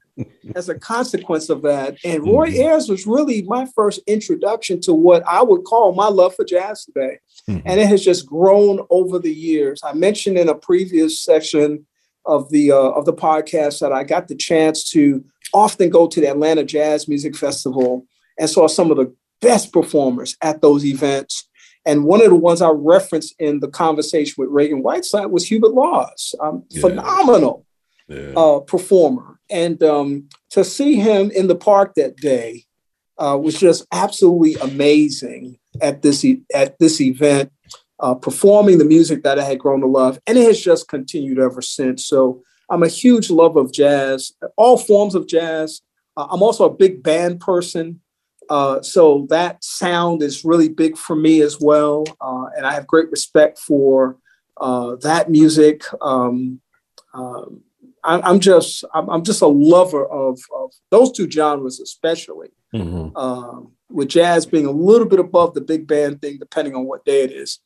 as 0.54 0.68
a 0.68 0.78
consequence 0.78 1.48
of 1.48 1.62
that. 1.62 1.96
And 2.04 2.24
Roy 2.24 2.50
mm-hmm. 2.50 2.62
Ayers 2.62 2.88
was 2.88 3.06
really 3.06 3.42
my 3.42 3.66
first 3.74 4.00
introduction 4.06 4.80
to 4.82 4.94
what 4.94 5.26
I 5.26 5.42
would 5.42 5.64
call 5.64 5.94
my 5.94 6.08
love 6.08 6.34
for 6.34 6.44
jazz 6.44 6.84
today, 6.84 7.18
mm-hmm. 7.48 7.66
and 7.66 7.80
it 7.80 7.88
has 7.88 8.04
just 8.04 8.26
grown 8.26 8.86
over 8.90 9.18
the 9.18 9.32
years. 9.32 9.80
I 9.84 9.92
mentioned 9.94 10.38
in 10.38 10.48
a 10.48 10.54
previous 10.54 11.22
section 11.22 11.86
of 12.24 12.48
the 12.50 12.72
uh, 12.72 12.76
of 12.76 13.04
the 13.04 13.12
podcast 13.12 13.80
that 13.80 13.92
I 13.92 14.04
got 14.04 14.28
the 14.28 14.36
chance 14.36 14.88
to 14.90 15.24
often 15.52 15.90
go 15.90 16.06
to 16.06 16.20
the 16.20 16.30
Atlanta 16.30 16.62
Jazz 16.62 17.08
Music 17.08 17.34
Festival 17.34 18.06
and 18.38 18.48
saw 18.48 18.68
some 18.68 18.90
of 18.90 18.96
the 18.96 19.12
best 19.40 19.72
performers 19.72 20.36
at 20.40 20.60
those 20.60 20.84
events. 20.84 21.48
And 21.86 22.04
one 22.04 22.20
of 22.22 22.28
the 22.28 22.36
ones 22.36 22.60
I 22.60 22.70
referenced 22.70 23.34
in 23.38 23.60
the 23.60 23.68
conversation 23.68 24.34
with 24.36 24.50
Ragan 24.50 24.82
Whiteside 24.82 25.26
was 25.26 25.46
Hubert 25.46 25.72
Laws, 25.72 26.34
um, 26.40 26.64
yeah. 26.68 26.80
phenomenal 26.80 27.64
yeah. 28.08 28.32
Uh, 28.36 28.60
performer. 28.60 29.38
And 29.50 29.82
um, 29.82 30.28
to 30.50 30.64
see 30.64 30.96
him 30.96 31.30
in 31.30 31.46
the 31.46 31.54
park 31.54 31.94
that 31.94 32.16
day 32.16 32.64
uh, 33.18 33.38
was 33.40 33.58
just 33.58 33.86
absolutely 33.92 34.54
amazing 34.56 35.58
at 35.80 36.02
this 36.02 36.24
e- 36.24 36.42
at 36.54 36.78
this 36.78 37.00
event, 37.00 37.52
uh, 38.00 38.14
performing 38.14 38.78
the 38.78 38.84
music 38.84 39.22
that 39.24 39.38
I 39.38 39.44
had 39.44 39.58
grown 39.58 39.80
to 39.80 39.86
love, 39.86 40.18
and 40.26 40.38
it 40.38 40.44
has 40.44 40.60
just 40.60 40.88
continued 40.88 41.38
ever 41.38 41.60
since. 41.60 42.06
So 42.06 42.42
I'm 42.70 42.82
a 42.82 42.88
huge 42.88 43.30
lover 43.30 43.60
of 43.60 43.72
jazz, 43.72 44.32
all 44.56 44.78
forms 44.78 45.14
of 45.14 45.26
jazz. 45.26 45.80
Uh, 46.16 46.26
I'm 46.30 46.42
also 46.42 46.64
a 46.64 46.74
big 46.74 47.02
band 47.02 47.40
person. 47.40 48.00
Uh, 48.48 48.80
so 48.82 49.26
that 49.28 49.62
sound 49.62 50.22
is 50.22 50.44
really 50.44 50.68
big 50.68 50.96
for 50.96 51.16
me 51.16 51.40
as 51.42 51.58
well. 51.60 52.04
Uh, 52.20 52.46
and 52.56 52.66
I 52.66 52.72
have 52.72 52.86
great 52.86 53.10
respect 53.10 53.58
for 53.58 54.16
uh, 54.56 54.96
that 55.02 55.30
music. 55.30 55.84
Um, 56.00 56.60
um 57.14 57.62
I, 58.04 58.30
am 58.30 58.40
just 58.40 58.84
I'm, 58.94 59.10
I'm, 59.10 59.24
just 59.24 59.42
a 59.42 59.46
lover 59.46 60.06
of, 60.06 60.38
of 60.56 60.72
those 60.90 61.12
two 61.12 61.30
genres, 61.30 61.80
especially. 61.80 62.48
Mm-hmm. 62.74 63.16
Um, 63.16 63.72
with 63.90 64.08
jazz 64.08 64.44
being 64.44 64.66
a 64.66 64.70
little 64.70 65.06
bit 65.06 65.18
above 65.18 65.54
the 65.54 65.60
big 65.60 65.86
band 65.86 66.20
thing, 66.20 66.38
depending 66.38 66.74
on 66.74 66.84
what 66.84 67.04
day 67.04 67.22
it 67.22 67.32
is. 67.32 67.60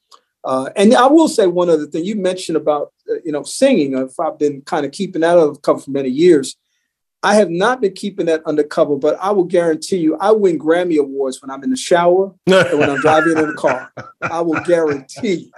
Uh, 0.45 0.71
and 0.77 0.95
I 0.95 1.07
will 1.07 1.29
say 1.29 1.47
one 1.47 1.71
other 1.71 1.87
thing 1.87 2.05
you 2.05 2.17
mentioned 2.17 2.57
about 2.57 2.93
uh, 3.11 3.15
you 3.25 3.33
know 3.33 3.43
singing. 3.43 3.97
If 3.97 4.19
I've 4.19 4.39
been 4.39 4.63
kind 4.63 4.85
of 4.85 4.93
keeping 4.93 5.21
that 5.23 5.39
undercover 5.39 5.81
for 5.81 5.91
many 5.91 6.09
years, 6.09 6.57
I 7.23 7.37
have 7.37 7.51
not 7.51 7.81
been 7.81 7.93
keeping 7.93 8.27
that 8.27 8.45
undercover. 8.47 8.97
But 8.97 9.17
I 9.21 9.31
will 9.31 9.45
guarantee 9.45 9.99
you, 9.99 10.17
I 10.17 10.33
win 10.33 10.59
Grammy 10.59 10.99
awards 10.99 11.41
when 11.41 11.51
I'm 11.51 11.63
in 11.63 11.71
the 11.71 11.77
shower 11.77 12.35
and 12.47 12.79
when 12.79 12.91
I'm 12.91 13.01
driving 13.01 13.39
in 13.39 13.49
the 13.49 13.55
car. 13.55 13.93
I 14.23 14.41
will 14.41 14.61
guarantee. 14.65 15.53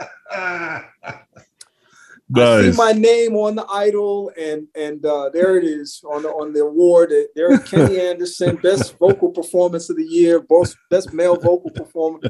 Nice. 2.30 2.64
I 2.64 2.70
see 2.70 2.76
my 2.76 2.92
name 2.92 3.36
on 3.36 3.54
the 3.54 3.66
Idol, 3.70 4.32
and 4.38 4.66
and 4.74 5.04
uh, 5.04 5.28
there 5.28 5.58
it 5.58 5.64
is 5.64 6.02
on 6.10 6.22
the 6.22 6.30
on 6.30 6.54
the 6.54 6.60
award. 6.60 7.12
There, 7.36 7.58
Kenny 7.58 8.00
Anderson, 8.00 8.56
best 8.56 8.98
vocal 8.98 9.28
performance 9.28 9.90
of 9.90 9.96
the 9.96 10.04
year, 10.04 10.40
best 10.40 10.76
best 10.90 11.12
male 11.12 11.36
vocal 11.36 11.70
performer. 11.70 12.20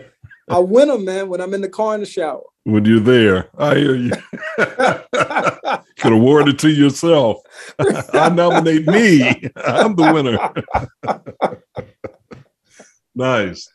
I 0.48 0.58
win 0.58 0.88
them, 0.88 1.04
man, 1.04 1.28
when 1.28 1.40
I'm 1.40 1.54
in 1.54 1.60
the 1.60 1.68
car 1.68 1.94
in 1.94 2.00
the 2.00 2.06
shower. 2.06 2.42
When 2.64 2.84
you're 2.84 3.00
there, 3.00 3.48
I 3.56 3.76
hear 3.76 3.94
you. 3.94 4.12
Could 6.04 6.12
award 6.12 6.48
it 6.48 6.58
to 6.58 6.70
yourself. 6.70 7.38
I 8.12 8.28
nominate 8.28 8.86
me. 8.86 9.48
I'm 9.56 9.96
the 9.96 10.12
winner. 10.12 11.58
nice. 13.14 13.66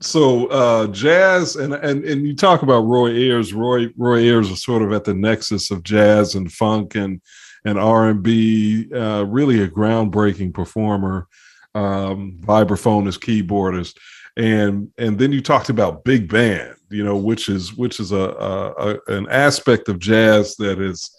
So 0.00 0.46
uh, 0.46 0.86
jazz 0.86 1.56
and, 1.56 1.74
and 1.74 2.04
and 2.04 2.26
you 2.26 2.34
talk 2.34 2.62
about 2.62 2.86
Roy 2.86 3.10
Ayers. 3.10 3.52
Roy 3.52 3.88
Roy 3.98 4.20
Ayers 4.20 4.50
is 4.50 4.62
sort 4.62 4.80
of 4.80 4.92
at 4.92 5.04
the 5.04 5.12
nexus 5.12 5.70
of 5.70 5.82
jazz 5.82 6.34
and 6.34 6.50
funk 6.50 6.94
and 6.94 7.20
and 7.66 7.78
R 7.78 8.08
and 8.08 8.22
B. 8.22 8.88
Uh, 8.90 9.26
really 9.28 9.62
a 9.62 9.68
groundbreaking 9.68 10.54
performer. 10.54 11.28
Um, 11.74 12.38
vibraphone 12.40 13.06
is 13.08 13.18
keyboardist 13.18 13.98
and 14.36 14.90
and 14.98 15.18
then 15.18 15.32
you 15.32 15.40
talked 15.40 15.68
about 15.68 16.04
big 16.04 16.28
band 16.28 16.74
you 16.90 17.04
know 17.04 17.16
which 17.16 17.48
is 17.48 17.74
which 17.74 18.00
is 18.00 18.12
a, 18.12 18.16
a, 18.16 18.72
a 18.72 19.16
an 19.16 19.28
aspect 19.28 19.88
of 19.88 19.98
jazz 19.98 20.56
that 20.56 20.80
is 20.80 21.10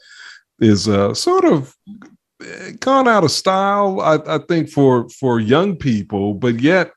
is 0.59 0.87
uh, 0.87 1.13
sort 1.13 1.45
of 1.45 1.75
eh, 2.43 2.71
gone 2.79 3.07
out 3.07 3.23
of 3.23 3.31
style 3.31 4.01
I, 4.01 4.19
I 4.27 4.37
think 4.47 4.69
for 4.69 5.09
for 5.09 5.39
young 5.39 5.75
people 5.75 6.33
but 6.33 6.59
yet 6.59 6.91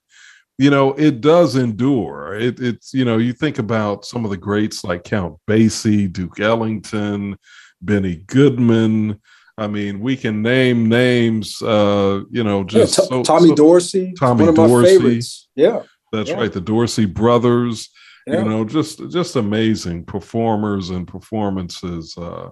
you 0.58 0.70
know 0.70 0.92
it 0.94 1.20
does 1.20 1.56
endure 1.56 2.34
it, 2.34 2.60
it's 2.60 2.94
you 2.94 3.04
know 3.04 3.18
you 3.18 3.32
think 3.32 3.58
about 3.58 4.04
some 4.04 4.24
of 4.24 4.30
the 4.30 4.36
greats 4.36 4.84
like 4.84 5.04
count 5.04 5.36
basie 5.48 6.12
duke 6.12 6.40
ellington 6.40 7.36
benny 7.80 8.16
goodman 8.26 9.20
I 9.58 9.66
mean, 9.66 9.98
we 9.98 10.16
can 10.16 10.40
name 10.40 10.88
names. 10.88 11.60
Uh, 11.60 12.20
you 12.30 12.44
know, 12.44 12.62
just 12.62 12.96
yeah, 12.96 13.02
t- 13.02 13.08
so, 13.08 13.22
Tommy 13.24 13.48
so, 13.48 13.54
Dorsey, 13.56 14.14
Tommy 14.16 14.42
one 14.42 14.48
of 14.50 14.54
Dorsey, 14.54 14.72
my 14.72 14.84
favorites. 14.84 15.48
Yeah, 15.56 15.82
that's 16.12 16.30
yeah. 16.30 16.36
right. 16.36 16.52
The 16.52 16.60
Dorsey 16.60 17.06
brothers, 17.06 17.90
yeah. 18.24 18.38
you 18.38 18.44
know, 18.48 18.64
just 18.64 19.10
just 19.10 19.34
amazing 19.34 20.04
performers 20.04 20.90
and 20.90 21.08
performances 21.08 22.16
uh, 22.16 22.50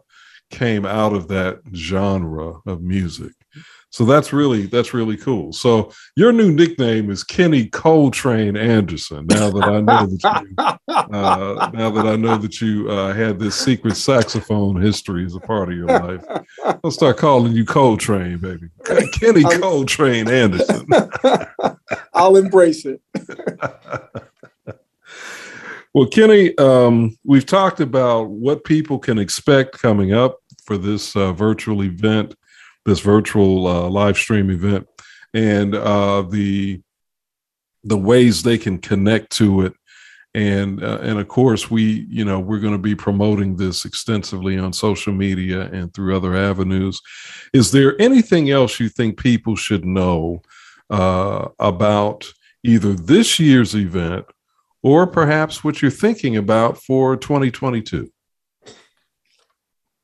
came 0.51 0.87
out 0.87 1.13
of 1.13 1.29
that 1.29 1.61
genre 1.75 2.61
of 2.67 2.83
music. 2.83 3.33
So 3.91 4.05
that's 4.05 4.33
really 4.33 4.67
that's 4.67 4.93
really 4.93 5.17
cool. 5.17 5.53
So 5.53 5.91
your 6.17 6.31
new 6.31 6.53
nickname 6.53 7.11
is 7.11 7.25
Kenny 7.25 7.69
Coltrane 7.69 8.57
Anderson. 8.57 9.27
Now 9.27 9.49
that 9.51 9.65
I 9.65 9.81
know 9.81 10.07
that 10.07 10.45
you, 10.45 10.55
uh, 10.95 11.71
now 11.73 11.91
that 11.91 12.07
I 12.07 12.17
know 12.17 12.37
that 12.37 12.61
you 12.61 12.91
uh, 12.91 13.15
had 13.15 13.39
this 13.39 13.55
secret 13.55 13.97
saxophone 13.97 14.81
history 14.83 15.25
as 15.25 15.35
a 15.35 15.41
part 15.41 15.71
of 15.71 15.79
your 15.79 15.87
life, 15.87 16.23
I'll 16.85 16.91
start 16.91 17.17
calling 17.17 17.53
you 17.53 17.65
Coltrane, 17.65 18.37
baby. 18.37 18.69
Kenny 19.13 19.45
Coltrane 19.45 20.29
Anderson. 20.29 20.87
I'll 22.13 22.37
embrace 22.37 22.85
it. 22.85 23.01
well, 25.97 26.07
Kenny, 26.07 26.57
um, 26.59 27.17
we've 27.25 27.47
talked 27.47 27.81
about 27.81 28.29
what 28.29 28.65
people 28.65 28.99
can 28.99 29.19
expect 29.19 29.81
coming 29.81 30.13
up 30.13 30.37
for 30.65 30.77
this 30.77 31.17
uh, 31.17 31.33
virtual 31.33 31.83
event 31.83 32.35
this 32.87 33.01
virtual 33.01 33.67
uh, 33.67 33.89
live 33.89 34.17
stream 34.17 34.49
event 34.49 34.87
and 35.35 35.75
uh, 35.75 36.23
the 36.23 36.81
the 37.85 37.99
ways 37.99 38.43
they 38.43 38.59
can 38.59 38.79
connect 38.79 39.31
to 39.31 39.63
it. 39.63 39.75
And 40.35 40.83
uh, 40.83 40.99
and 41.03 41.19
of 41.19 41.29
course 41.29 41.71
we 41.71 42.07
you 42.09 42.25
know 42.25 42.41
we're 42.41 42.61
going 42.61 42.75
to 42.75 42.79
be 42.79 42.95
promoting 42.95 43.57
this 43.57 43.85
extensively 43.85 44.59
on 44.59 44.73
social 44.73 45.13
media 45.13 45.63
and 45.73 45.93
through 45.93 46.17
other 46.17 46.37
avenues. 46.37 47.01
Is 47.53 47.73
there 47.73 48.01
anything 48.01 48.51
else 48.51 48.79
you 48.79 48.89
think 48.89 49.19
people 49.19 49.57
should 49.57 49.85
know 49.85 50.43
uh, 50.91 51.49
about 51.59 52.31
either 52.63 52.93
this 52.93 53.41
year's 53.41 53.75
event 53.75 54.27
or 54.83 55.07
perhaps 55.07 55.65
what 55.65 55.83
you're 55.83 55.91
thinking 55.91 56.37
about 56.37 56.79
for 56.79 57.17
2022 57.17 58.11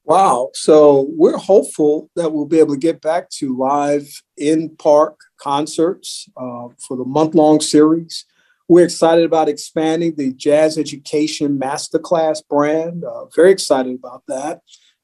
Wow. 0.05 0.50
So 0.55 1.07
we're 1.11 1.38
hopeful 1.38 2.11
that 2.17 2.33
we'll 2.33 2.47
be 2.47 2.59
able 2.59 2.75
to 2.75 2.81
get 2.81 3.00
back 3.00 3.31
to 3.38 3.57
live 3.57 4.09
in 4.37 4.76
park 4.76 5.19
concerts 5.41 6.29
uh, 6.37 6.69
for 6.87 6.97
the 6.97 7.05
month 7.05 7.35
long 7.35 7.61
series. 7.61 8.25
We're 8.69 8.85
excited 8.85 9.25
about 9.25 9.49
expanding 9.49 10.17
the 10.17 10.33
Jazz 10.33 10.76
Education 10.76 11.59
Masterclass 11.59 12.41
brand. 12.49 13.05
Uh, 13.05 13.26
very 13.37 13.52
excited 13.52 13.95
about 13.95 14.25
that. 14.26 14.61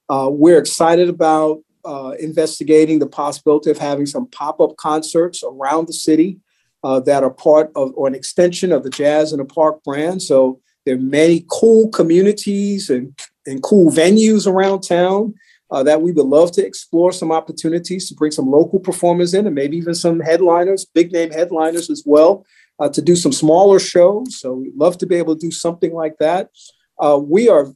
Uh, 0.09 0.29
we're 0.33 0.59
excited 0.59 1.09
about 1.09 1.59
uh, 1.85 2.15
investigating 2.19 2.99
the 2.99 3.07
possibility 3.07 3.71
of 3.71 3.79
having 3.79 4.07
some 4.07 4.27
pop 4.27 4.61
up 4.61 4.77
concerts 4.77 5.45
around 5.45 5.87
the 5.87 5.93
city 5.93 6.41
uh, 6.83 7.01
that 7.01 7.23
are 7.23 7.31
part 7.31 7.71
of 7.75 7.93
or 7.95 8.07
an 8.07 8.15
extension 8.15 8.73
of 8.73 8.83
the 8.83 8.91
Jazz 8.91 9.33
in 9.33 9.39
the 9.39 9.45
Park 9.45 9.83
brand. 9.85 10.23
So 10.23 10.61
there 10.85 10.95
are 10.97 11.01
many 11.01 11.45
cool 11.51 11.89
communities 11.89 12.91
and 12.91 13.19
and 13.47 13.63
cool 13.63 13.91
venues 13.91 14.47
around 14.47 14.83
town 14.83 15.35
uh, 15.71 15.83
that 15.83 16.03
we 16.03 16.13
would 16.13 16.27
love 16.27 16.53
to 16.53 16.65
explore 16.65 17.13
some 17.13 17.33
opportunities 17.33 18.09
to 18.09 18.15
bring 18.15 18.31
some 18.31 18.51
local 18.51 18.79
performers 18.79 19.35
in 19.35 19.47
and 19.47 19.55
maybe 19.55 19.77
even 19.77 19.95
some 19.95 20.21
headliners, 20.21 20.87
big 20.95 21.13
name 21.13 21.31
headliners 21.31 21.91
as 21.91 22.03
well, 22.07 22.45
uh, 22.79 22.89
to 22.89 23.03
do 23.03 23.17
some 23.17 23.33
smaller 23.33 23.79
shows. 23.79 24.39
So 24.39 24.55
we'd 24.55 24.77
love 24.77 24.99
to 24.99 25.07
be 25.07 25.17
able 25.17 25.35
to 25.35 25.41
do 25.41 25.51
something 25.51 25.93
like 25.93 26.17
that. 26.19 26.51
Uh, 26.99 27.19
we 27.23 27.49
are 27.49 27.69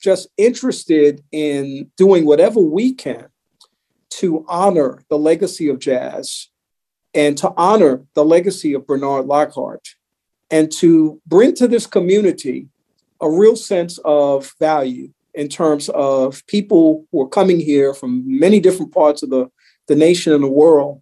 just 0.00 0.28
interested 0.36 1.22
in 1.32 1.90
doing 1.96 2.26
whatever 2.26 2.60
we 2.60 2.92
can 2.92 3.26
to 4.10 4.44
honor 4.48 5.02
the 5.08 5.18
legacy 5.18 5.68
of 5.68 5.78
jazz 5.78 6.48
and 7.16 7.36
to 7.38 7.52
honor 7.56 8.04
the 8.14 8.24
legacy 8.24 8.74
of 8.74 8.86
Bernard 8.86 9.24
Lockhart 9.24 9.88
and 10.50 10.70
to 10.70 11.20
bring 11.26 11.54
to 11.54 11.66
this 11.66 11.86
community 11.86 12.68
a 13.20 13.28
real 13.28 13.56
sense 13.56 13.98
of 14.04 14.52
value 14.60 15.08
in 15.34 15.48
terms 15.48 15.88
of 15.88 16.46
people 16.46 17.06
who 17.10 17.22
are 17.22 17.28
coming 17.28 17.58
here 17.58 17.94
from 17.94 18.22
many 18.26 18.60
different 18.60 18.92
parts 18.92 19.22
of 19.22 19.30
the, 19.30 19.50
the 19.88 19.96
nation 19.96 20.32
and 20.34 20.44
the 20.44 20.48
world 20.48 21.00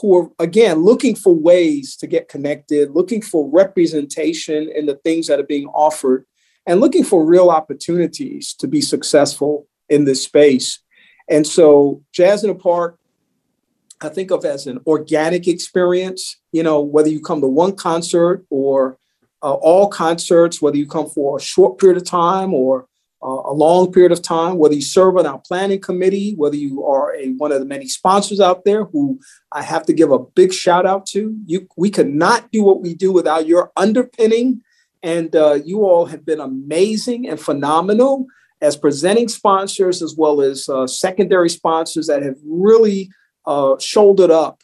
who 0.00 0.16
are 0.16 0.30
again 0.38 0.84
looking 0.84 1.16
for 1.16 1.34
ways 1.34 1.96
to 1.96 2.06
get 2.06 2.28
connected, 2.28 2.92
looking 2.92 3.20
for 3.20 3.50
representation 3.50 4.70
in 4.74 4.86
the 4.86 4.94
things 4.96 5.26
that 5.26 5.40
are 5.40 5.46
being 5.46 5.66
offered, 5.68 6.24
and 6.66 6.80
looking 6.80 7.02
for 7.02 7.24
real 7.24 7.50
opportunities 7.50 8.54
to 8.54 8.68
be 8.68 8.80
successful 8.80 9.66
in 9.88 10.04
this 10.04 10.22
space. 10.22 10.80
And 11.28 11.44
so, 11.46 12.02
Jazz 12.12 12.44
in 12.44 12.50
the 12.50 12.54
Park, 12.54 12.97
I 14.00 14.08
think 14.08 14.30
of 14.30 14.44
as 14.44 14.66
an 14.66 14.80
organic 14.86 15.48
experience. 15.48 16.36
You 16.52 16.62
know, 16.62 16.80
whether 16.80 17.08
you 17.08 17.20
come 17.20 17.40
to 17.40 17.48
one 17.48 17.74
concert 17.74 18.44
or 18.50 18.98
uh, 19.42 19.54
all 19.54 19.88
concerts, 19.88 20.60
whether 20.62 20.76
you 20.76 20.86
come 20.86 21.08
for 21.08 21.36
a 21.36 21.40
short 21.40 21.78
period 21.78 21.96
of 21.96 22.04
time 22.04 22.54
or 22.54 22.86
uh, 23.22 23.26
a 23.26 23.52
long 23.52 23.92
period 23.92 24.12
of 24.12 24.22
time, 24.22 24.58
whether 24.58 24.74
you 24.74 24.82
serve 24.82 25.16
on 25.16 25.26
our 25.26 25.40
planning 25.40 25.80
committee, 25.80 26.34
whether 26.36 26.56
you 26.56 26.84
are 26.84 27.14
a, 27.16 27.32
one 27.32 27.50
of 27.50 27.58
the 27.58 27.66
many 27.66 27.88
sponsors 27.88 28.40
out 28.40 28.64
there 28.64 28.84
who 28.84 29.18
I 29.50 29.62
have 29.62 29.84
to 29.86 29.92
give 29.92 30.12
a 30.12 30.18
big 30.20 30.52
shout 30.52 30.86
out 30.86 31.06
to. 31.06 31.36
You, 31.46 31.68
we 31.76 31.90
could 31.90 32.08
not 32.08 32.50
do 32.52 32.62
what 32.62 32.80
we 32.80 32.94
do 32.94 33.12
without 33.12 33.46
your 33.46 33.72
underpinning. 33.76 34.62
And 35.02 35.34
uh, 35.34 35.58
you 35.64 35.84
all 35.84 36.06
have 36.06 36.24
been 36.24 36.40
amazing 36.40 37.28
and 37.28 37.40
phenomenal 37.40 38.26
as 38.60 38.76
presenting 38.76 39.28
sponsors, 39.28 40.02
as 40.02 40.16
well 40.16 40.40
as 40.40 40.68
uh, 40.68 40.86
secondary 40.86 41.48
sponsors 41.48 42.08
that 42.08 42.22
have 42.22 42.36
really 42.44 43.10
uh, 43.48 43.78
shouldered 43.78 44.30
up 44.30 44.60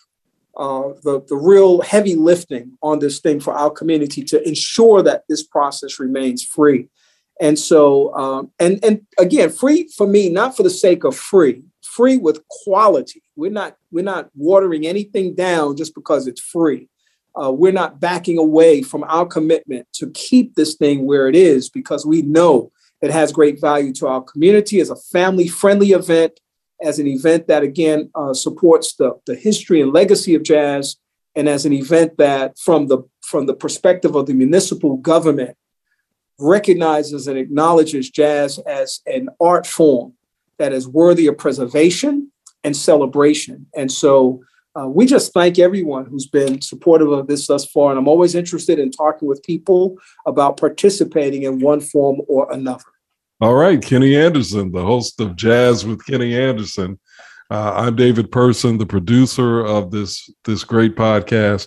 uh, 0.57 0.93
the, 1.03 1.25
the 1.27 1.37
real 1.37 1.81
heavy 1.81 2.15
lifting 2.15 2.77
on 2.83 2.99
this 2.99 3.19
thing 3.19 3.41
for 3.41 3.55
our 3.55 3.71
community 3.71 4.23
to 4.23 4.47
ensure 4.47 5.03
that 5.03 5.25
this 5.29 5.43
process 5.43 5.99
remains 5.99 6.45
free. 6.45 6.89
And 7.41 7.59
so, 7.59 8.15
um, 8.15 8.53
and 8.61 8.79
and 8.85 9.01
again, 9.19 9.51
free 9.51 9.89
for 9.97 10.07
me, 10.07 10.29
not 10.29 10.57
for 10.57 10.63
the 10.63 10.71
sake 10.71 11.03
of 11.03 11.17
free, 11.17 11.65
free 11.83 12.17
with 12.17 12.47
quality. 12.49 13.23
We're 13.35 13.51
not 13.51 13.77
we're 13.91 14.05
not 14.05 14.29
watering 14.37 14.87
anything 14.87 15.35
down 15.35 15.77
just 15.77 15.95
because 15.95 16.29
it's 16.29 16.41
free. 16.41 16.89
Uh, 17.35 17.51
we're 17.51 17.73
not 17.73 17.99
backing 17.99 18.39
away 18.39 18.83
from 18.83 19.03
our 19.05 19.27
commitment 19.27 19.89
to 19.95 20.11
keep 20.11 20.55
this 20.55 20.75
thing 20.75 21.07
where 21.07 21.27
it 21.27 21.35
is 21.35 21.69
because 21.69 22.07
we 22.07 22.23
know 22.23 22.71
it 23.03 23.11
has 23.11 23.33
great 23.33 23.61
value 23.61 23.93
to 23.95 24.07
our 24.07 24.23
community 24.23 24.79
as 24.79 24.91
a 24.91 24.97
family 24.97 25.49
friendly 25.49 25.91
event, 25.91 26.39
as 26.85 26.99
an 26.99 27.07
event 27.07 27.49
that 27.49 27.63
again 27.63 28.11
uh, 28.15 28.35
supports 28.35 28.95
the, 28.97 29.19
the 29.27 29.35
history 29.35 29.81
and 29.81 29.93
legacy 29.93 30.35
of 30.35 30.43
jazz, 30.43 30.97
and 31.35 31.49
as 31.49 31.67
an 31.67 31.73
event 31.73 32.19
that, 32.19 32.59
from 32.59 32.87
the 32.87 32.99
from 33.23 33.47
the 33.47 33.55
perspective 33.55 34.15
of 34.15 34.27
the 34.27 34.35
municipal 34.35 34.97
government, 34.99 35.57
recognizes 36.39 37.27
and 37.27 37.39
acknowledges 37.39 38.11
jazz 38.11 38.59
as 38.59 39.01
an 39.07 39.29
art 39.41 39.67
form 39.67 40.13
that 40.59 40.73
is 40.73 40.87
worthy 40.87 41.27
of 41.27 41.39
preservation 41.39 42.31
and 42.63 42.77
celebration. 42.77 43.67
And 43.75 43.91
so 43.91 44.43
uh, 44.79 44.89
we 44.89 45.07
just 45.07 45.33
thank 45.33 45.59
everyone 45.59 46.07
who's 46.07 46.27
been 46.27 46.61
supportive 46.61 47.11
of 47.11 47.27
this 47.27 47.47
thus 47.47 47.65
far. 47.65 47.91
And 47.91 47.99
I'm 47.99 48.09
always 48.09 48.35
interested 48.35 48.79
in 48.79 48.91
talking 48.91 49.29
with 49.29 49.43
people 49.43 49.97
about 50.27 50.57
participating 50.57 51.45
in 51.45 51.61
one 51.61 51.81
form 51.81 52.21
or 52.29 52.51
another. 52.53 52.85
All 53.41 53.55
right, 53.55 53.83
Kenny 53.83 54.15
Anderson, 54.15 54.71
the 54.71 54.85
host 54.85 55.21
of 55.21 55.35
Jazz 55.35 55.85
with 55.85 56.07
Kenny 56.07 56.39
Anderson. 56.39 57.01
Uh, 57.51 57.73
I'm 57.75 57.97
David 57.97 58.31
Person, 58.31 58.79
the 58.79 58.87
producer 58.87 59.61
of 59.61 59.91
this 59.91 60.31
this 60.45 60.63
great 60.63 60.95
podcast. 60.95 61.67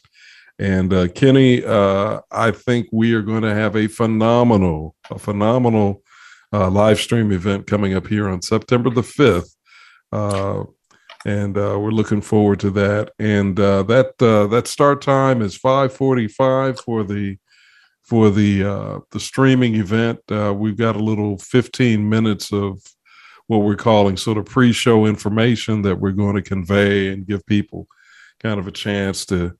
And 0.60 0.94
uh, 0.94 1.10
Kenny, 1.10 1.65
uh, 1.65 2.22
I 2.32 2.52
think 2.52 2.88
we 2.94 3.13
are 3.15 3.22
going 3.22 3.41
to 3.41 3.54
have 3.54 3.76
a 3.76 3.88
phenomenal, 3.88 4.96
a 5.12 5.20
phenomenal 5.20 6.04
uh, 6.54 6.70
live 6.70 7.02
stream 7.02 7.34
event 7.34 7.68
coming 7.68 7.96
up 7.96 8.08
here 8.08 8.30
on 8.30 8.41
September 8.41 8.89
the 8.89 9.04
fifth, 9.04 9.54
uh, 10.13 10.63
and 11.26 11.58
uh, 11.58 11.78
we're 11.78 11.91
looking 11.91 12.22
forward 12.22 12.62
to 12.62 12.72
that. 12.72 13.12
And 13.20 13.58
that 13.58 14.18
that 14.20 14.68
start 14.68 15.02
time 15.02 15.41
is 15.41 15.58
five 15.58 15.91
forty-five 15.91 16.80
for 16.80 17.04
the 17.04 17.38
for 18.08 18.30
the 18.30 19.04
the 19.12 19.20
streaming 19.20 19.76
event. 19.76 20.20
we've 20.56 20.78
got 20.78 20.96
a 20.96 21.04
little 21.04 21.38
fifteen 21.38 22.10
minutes 22.10 22.52
of 22.52 22.82
what 23.48 23.60
we're 23.60 23.76
calling 23.76 24.17
sort 24.17 24.38
of 24.38 24.46
pre-show 24.46 25.06
information 25.06 25.82
that 25.82 26.00
we're 26.00 26.12
going 26.12 26.36
to 26.36 26.41
convey 26.41 27.08
and 27.08 27.26
give 27.26 27.46
people 27.46 27.88
kind 28.39 28.60
of 28.60 28.67
a 28.67 28.72
chance 28.72 29.26
to 29.26 29.54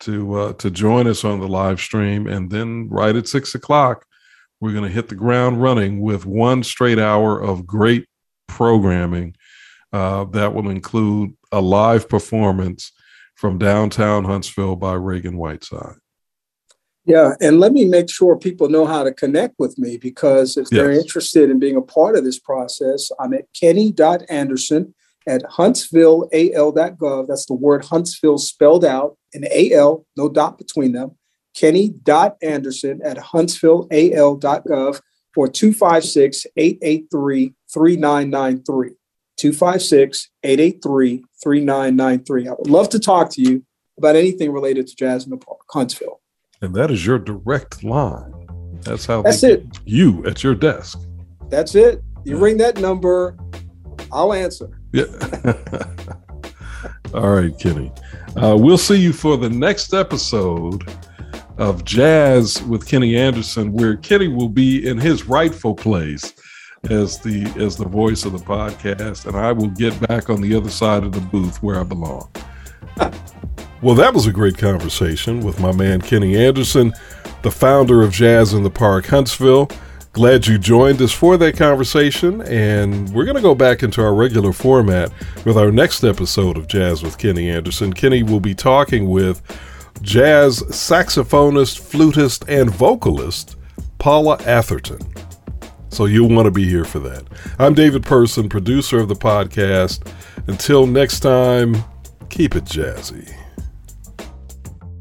to 0.00 0.34
uh, 0.34 0.52
to 0.54 0.70
join 0.70 1.06
us 1.06 1.24
on 1.24 1.40
the 1.40 1.48
live 1.48 1.80
stream, 1.80 2.26
and 2.26 2.50
then 2.50 2.88
right 2.88 3.14
at 3.14 3.28
six 3.28 3.54
o'clock, 3.54 4.04
we're 4.60 4.72
going 4.72 4.84
to 4.84 4.90
hit 4.90 5.08
the 5.08 5.14
ground 5.14 5.62
running 5.62 6.00
with 6.00 6.26
one 6.26 6.62
straight 6.62 6.98
hour 6.98 7.40
of 7.40 7.66
great 7.66 8.06
programming 8.48 9.36
uh, 9.92 10.24
that 10.24 10.52
will 10.52 10.68
include 10.68 11.30
a 11.52 11.60
live 11.60 12.08
performance 12.08 12.92
from 13.36 13.58
downtown 13.58 14.24
Huntsville 14.24 14.76
by 14.76 14.94
Ragan 14.94 15.36
Whiteside. 15.36 15.96
Yeah, 17.06 17.34
and 17.40 17.60
let 17.60 17.72
me 17.72 17.84
make 17.84 18.08
sure 18.08 18.36
people 18.36 18.70
know 18.70 18.86
how 18.86 19.02
to 19.02 19.12
connect 19.12 19.56
with 19.58 19.78
me 19.78 19.98
because 19.98 20.56
if 20.56 20.70
they're 20.70 20.90
interested 20.90 21.50
in 21.50 21.58
being 21.58 21.76
a 21.76 21.82
part 21.82 22.16
of 22.16 22.24
this 22.24 22.38
process, 22.38 23.10
I'm 23.20 23.34
at 23.34 23.44
kenny.anderson 23.52 24.94
at 25.26 25.42
huntsvilleal.gov. 25.42 27.26
That's 27.26 27.46
the 27.46 27.54
word 27.54 27.84
Huntsville 27.84 28.38
spelled 28.38 28.84
out, 28.84 29.18
an 29.34 29.44
AL, 29.52 30.06
no 30.16 30.28
dot 30.30 30.56
between 30.56 30.92
them. 30.92 31.16
Kenny.Anderson 31.54 33.00
at 33.04 33.16
huntsvilleal.gov 33.18 35.00
for 35.34 35.48
256 35.48 36.46
883 36.56 37.54
3993. 37.72 38.90
256 39.36 40.30
883 40.42 41.24
3993. 41.42 42.48
I 42.48 42.52
would 42.52 42.70
love 42.70 42.88
to 42.90 42.98
talk 42.98 43.30
to 43.32 43.42
you 43.42 43.64
about 43.98 44.16
anything 44.16 44.52
related 44.52 44.86
to 44.86 44.96
Jazz 44.96 45.24
in 45.24 45.30
the 45.30 45.36
Park, 45.36 45.60
Huntsville. 45.70 46.20
And 46.64 46.74
that 46.74 46.90
is 46.90 47.04
your 47.04 47.18
direct 47.18 47.84
line. 47.84 48.32
That's 48.82 49.04
how 49.04 49.22
That's 49.22 49.42
it. 49.42 49.66
you 49.84 50.24
at 50.26 50.42
your 50.42 50.54
desk. 50.54 50.98
That's 51.50 51.74
it. 51.74 52.02
You 52.24 52.38
ring 52.38 52.56
that 52.56 52.80
number, 52.80 53.36
I'll 54.10 54.32
answer. 54.32 54.80
Yeah. 54.92 55.04
All 57.14 57.30
right, 57.30 57.56
Kenny. 57.58 57.92
Uh, 58.36 58.56
we'll 58.58 58.78
see 58.78 58.96
you 58.96 59.12
for 59.12 59.36
the 59.36 59.50
next 59.50 59.92
episode 59.92 60.90
of 61.58 61.84
Jazz 61.84 62.62
with 62.62 62.86
Kenny 62.86 63.16
Anderson, 63.16 63.72
where 63.72 63.96
Kenny 63.96 64.28
will 64.28 64.48
be 64.48 64.88
in 64.88 64.96
his 64.96 65.26
rightful 65.26 65.74
place 65.74 66.32
as 66.90 67.18
the 67.18 67.44
as 67.58 67.76
the 67.76 67.86
voice 67.86 68.24
of 68.24 68.32
the 68.32 68.38
podcast, 68.38 69.26
and 69.26 69.36
I 69.36 69.52
will 69.52 69.68
get 69.68 69.98
back 70.08 70.30
on 70.30 70.40
the 70.40 70.54
other 70.54 70.70
side 70.70 71.04
of 71.04 71.12
the 71.12 71.20
booth 71.20 71.62
where 71.62 71.78
I 71.78 71.82
belong. 71.82 72.30
well, 73.84 73.94
that 73.94 74.14
was 74.14 74.26
a 74.26 74.32
great 74.32 74.56
conversation 74.56 75.40
with 75.40 75.60
my 75.60 75.70
man 75.70 76.00
Kenny 76.00 76.38
Anderson, 76.38 76.94
the 77.42 77.50
founder 77.50 78.02
of 78.02 78.10
Jazz 78.10 78.54
in 78.54 78.62
the 78.62 78.70
Park 78.70 79.04
Huntsville. 79.04 79.70
Glad 80.14 80.46
you 80.46 80.56
joined 80.56 81.02
us 81.02 81.12
for 81.12 81.36
that 81.36 81.58
conversation, 81.58 82.40
and 82.42 83.10
we're 83.10 83.26
going 83.26 83.36
to 83.36 83.42
go 83.42 83.54
back 83.54 83.82
into 83.82 84.00
our 84.00 84.14
regular 84.14 84.54
format 84.54 85.12
with 85.44 85.58
our 85.58 85.70
next 85.70 86.02
episode 86.02 86.56
of 86.56 86.66
Jazz 86.66 87.02
with 87.02 87.18
Kenny 87.18 87.50
Anderson. 87.50 87.92
Kenny 87.92 88.22
will 88.22 88.40
be 88.40 88.54
talking 88.54 89.10
with 89.10 89.42
jazz 90.00 90.62
saxophonist, 90.62 91.78
flutist, 91.78 92.48
and 92.48 92.70
vocalist 92.70 93.56
Paula 93.98 94.38
Atherton. 94.46 95.00
So 95.90 96.06
you'll 96.06 96.34
want 96.34 96.46
to 96.46 96.50
be 96.50 96.64
here 96.64 96.86
for 96.86 97.00
that. 97.00 97.24
I'm 97.58 97.74
David 97.74 98.02
Person, 98.02 98.48
producer 98.48 98.98
of 98.98 99.08
the 99.08 99.14
podcast. 99.14 100.10
Until 100.46 100.86
next 100.86 101.20
time, 101.20 101.84
keep 102.30 102.56
it 102.56 102.64
jazzy. 102.64 103.43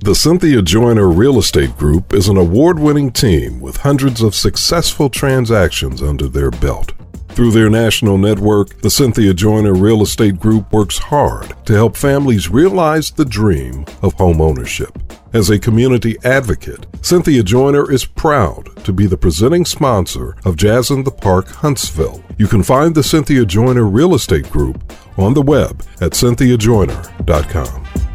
The 0.03 0.15
Cynthia 0.15 0.61
Joyner 0.61 1.07
Real 1.07 1.39
Estate 1.39 1.77
Group 1.77 2.13
is 2.13 2.27
an 2.27 2.35
award 2.35 2.77
winning 2.77 3.09
team 3.09 3.61
with 3.61 3.77
hundreds 3.77 4.21
of 4.21 4.35
successful 4.35 5.09
transactions 5.09 6.01
under 6.01 6.27
their 6.27 6.51
belt. 6.51 6.91
Through 7.29 7.51
their 7.51 7.69
national 7.69 8.17
network, 8.17 8.81
the 8.81 8.89
Cynthia 8.89 9.33
Joyner 9.33 9.73
Real 9.73 10.01
Estate 10.01 10.41
Group 10.41 10.73
works 10.73 10.97
hard 10.97 11.55
to 11.65 11.71
help 11.71 11.95
families 11.95 12.49
realize 12.49 13.11
the 13.11 13.23
dream 13.23 13.85
of 14.01 14.11
home 14.15 14.41
ownership. 14.41 14.91
As 15.31 15.49
a 15.49 15.57
community 15.57 16.17
advocate, 16.25 16.85
Cynthia 17.01 17.41
Joyner 17.41 17.89
is 17.89 18.03
proud 18.03 18.75
to 18.83 18.91
be 18.91 19.05
the 19.05 19.15
presenting 19.15 19.63
sponsor 19.63 20.35
of 20.43 20.57
Jazz 20.57 20.91
in 20.91 21.05
the 21.05 21.11
Park 21.11 21.47
Huntsville. 21.47 22.21
You 22.37 22.47
can 22.47 22.61
find 22.61 22.93
the 22.93 23.03
Cynthia 23.03 23.45
Joyner 23.45 23.85
Real 23.85 24.15
Estate 24.15 24.49
Group 24.49 24.83
on 25.17 25.33
the 25.33 25.41
web 25.41 25.81
at 26.01 26.11
cynthiajoyner.com. 26.11 28.12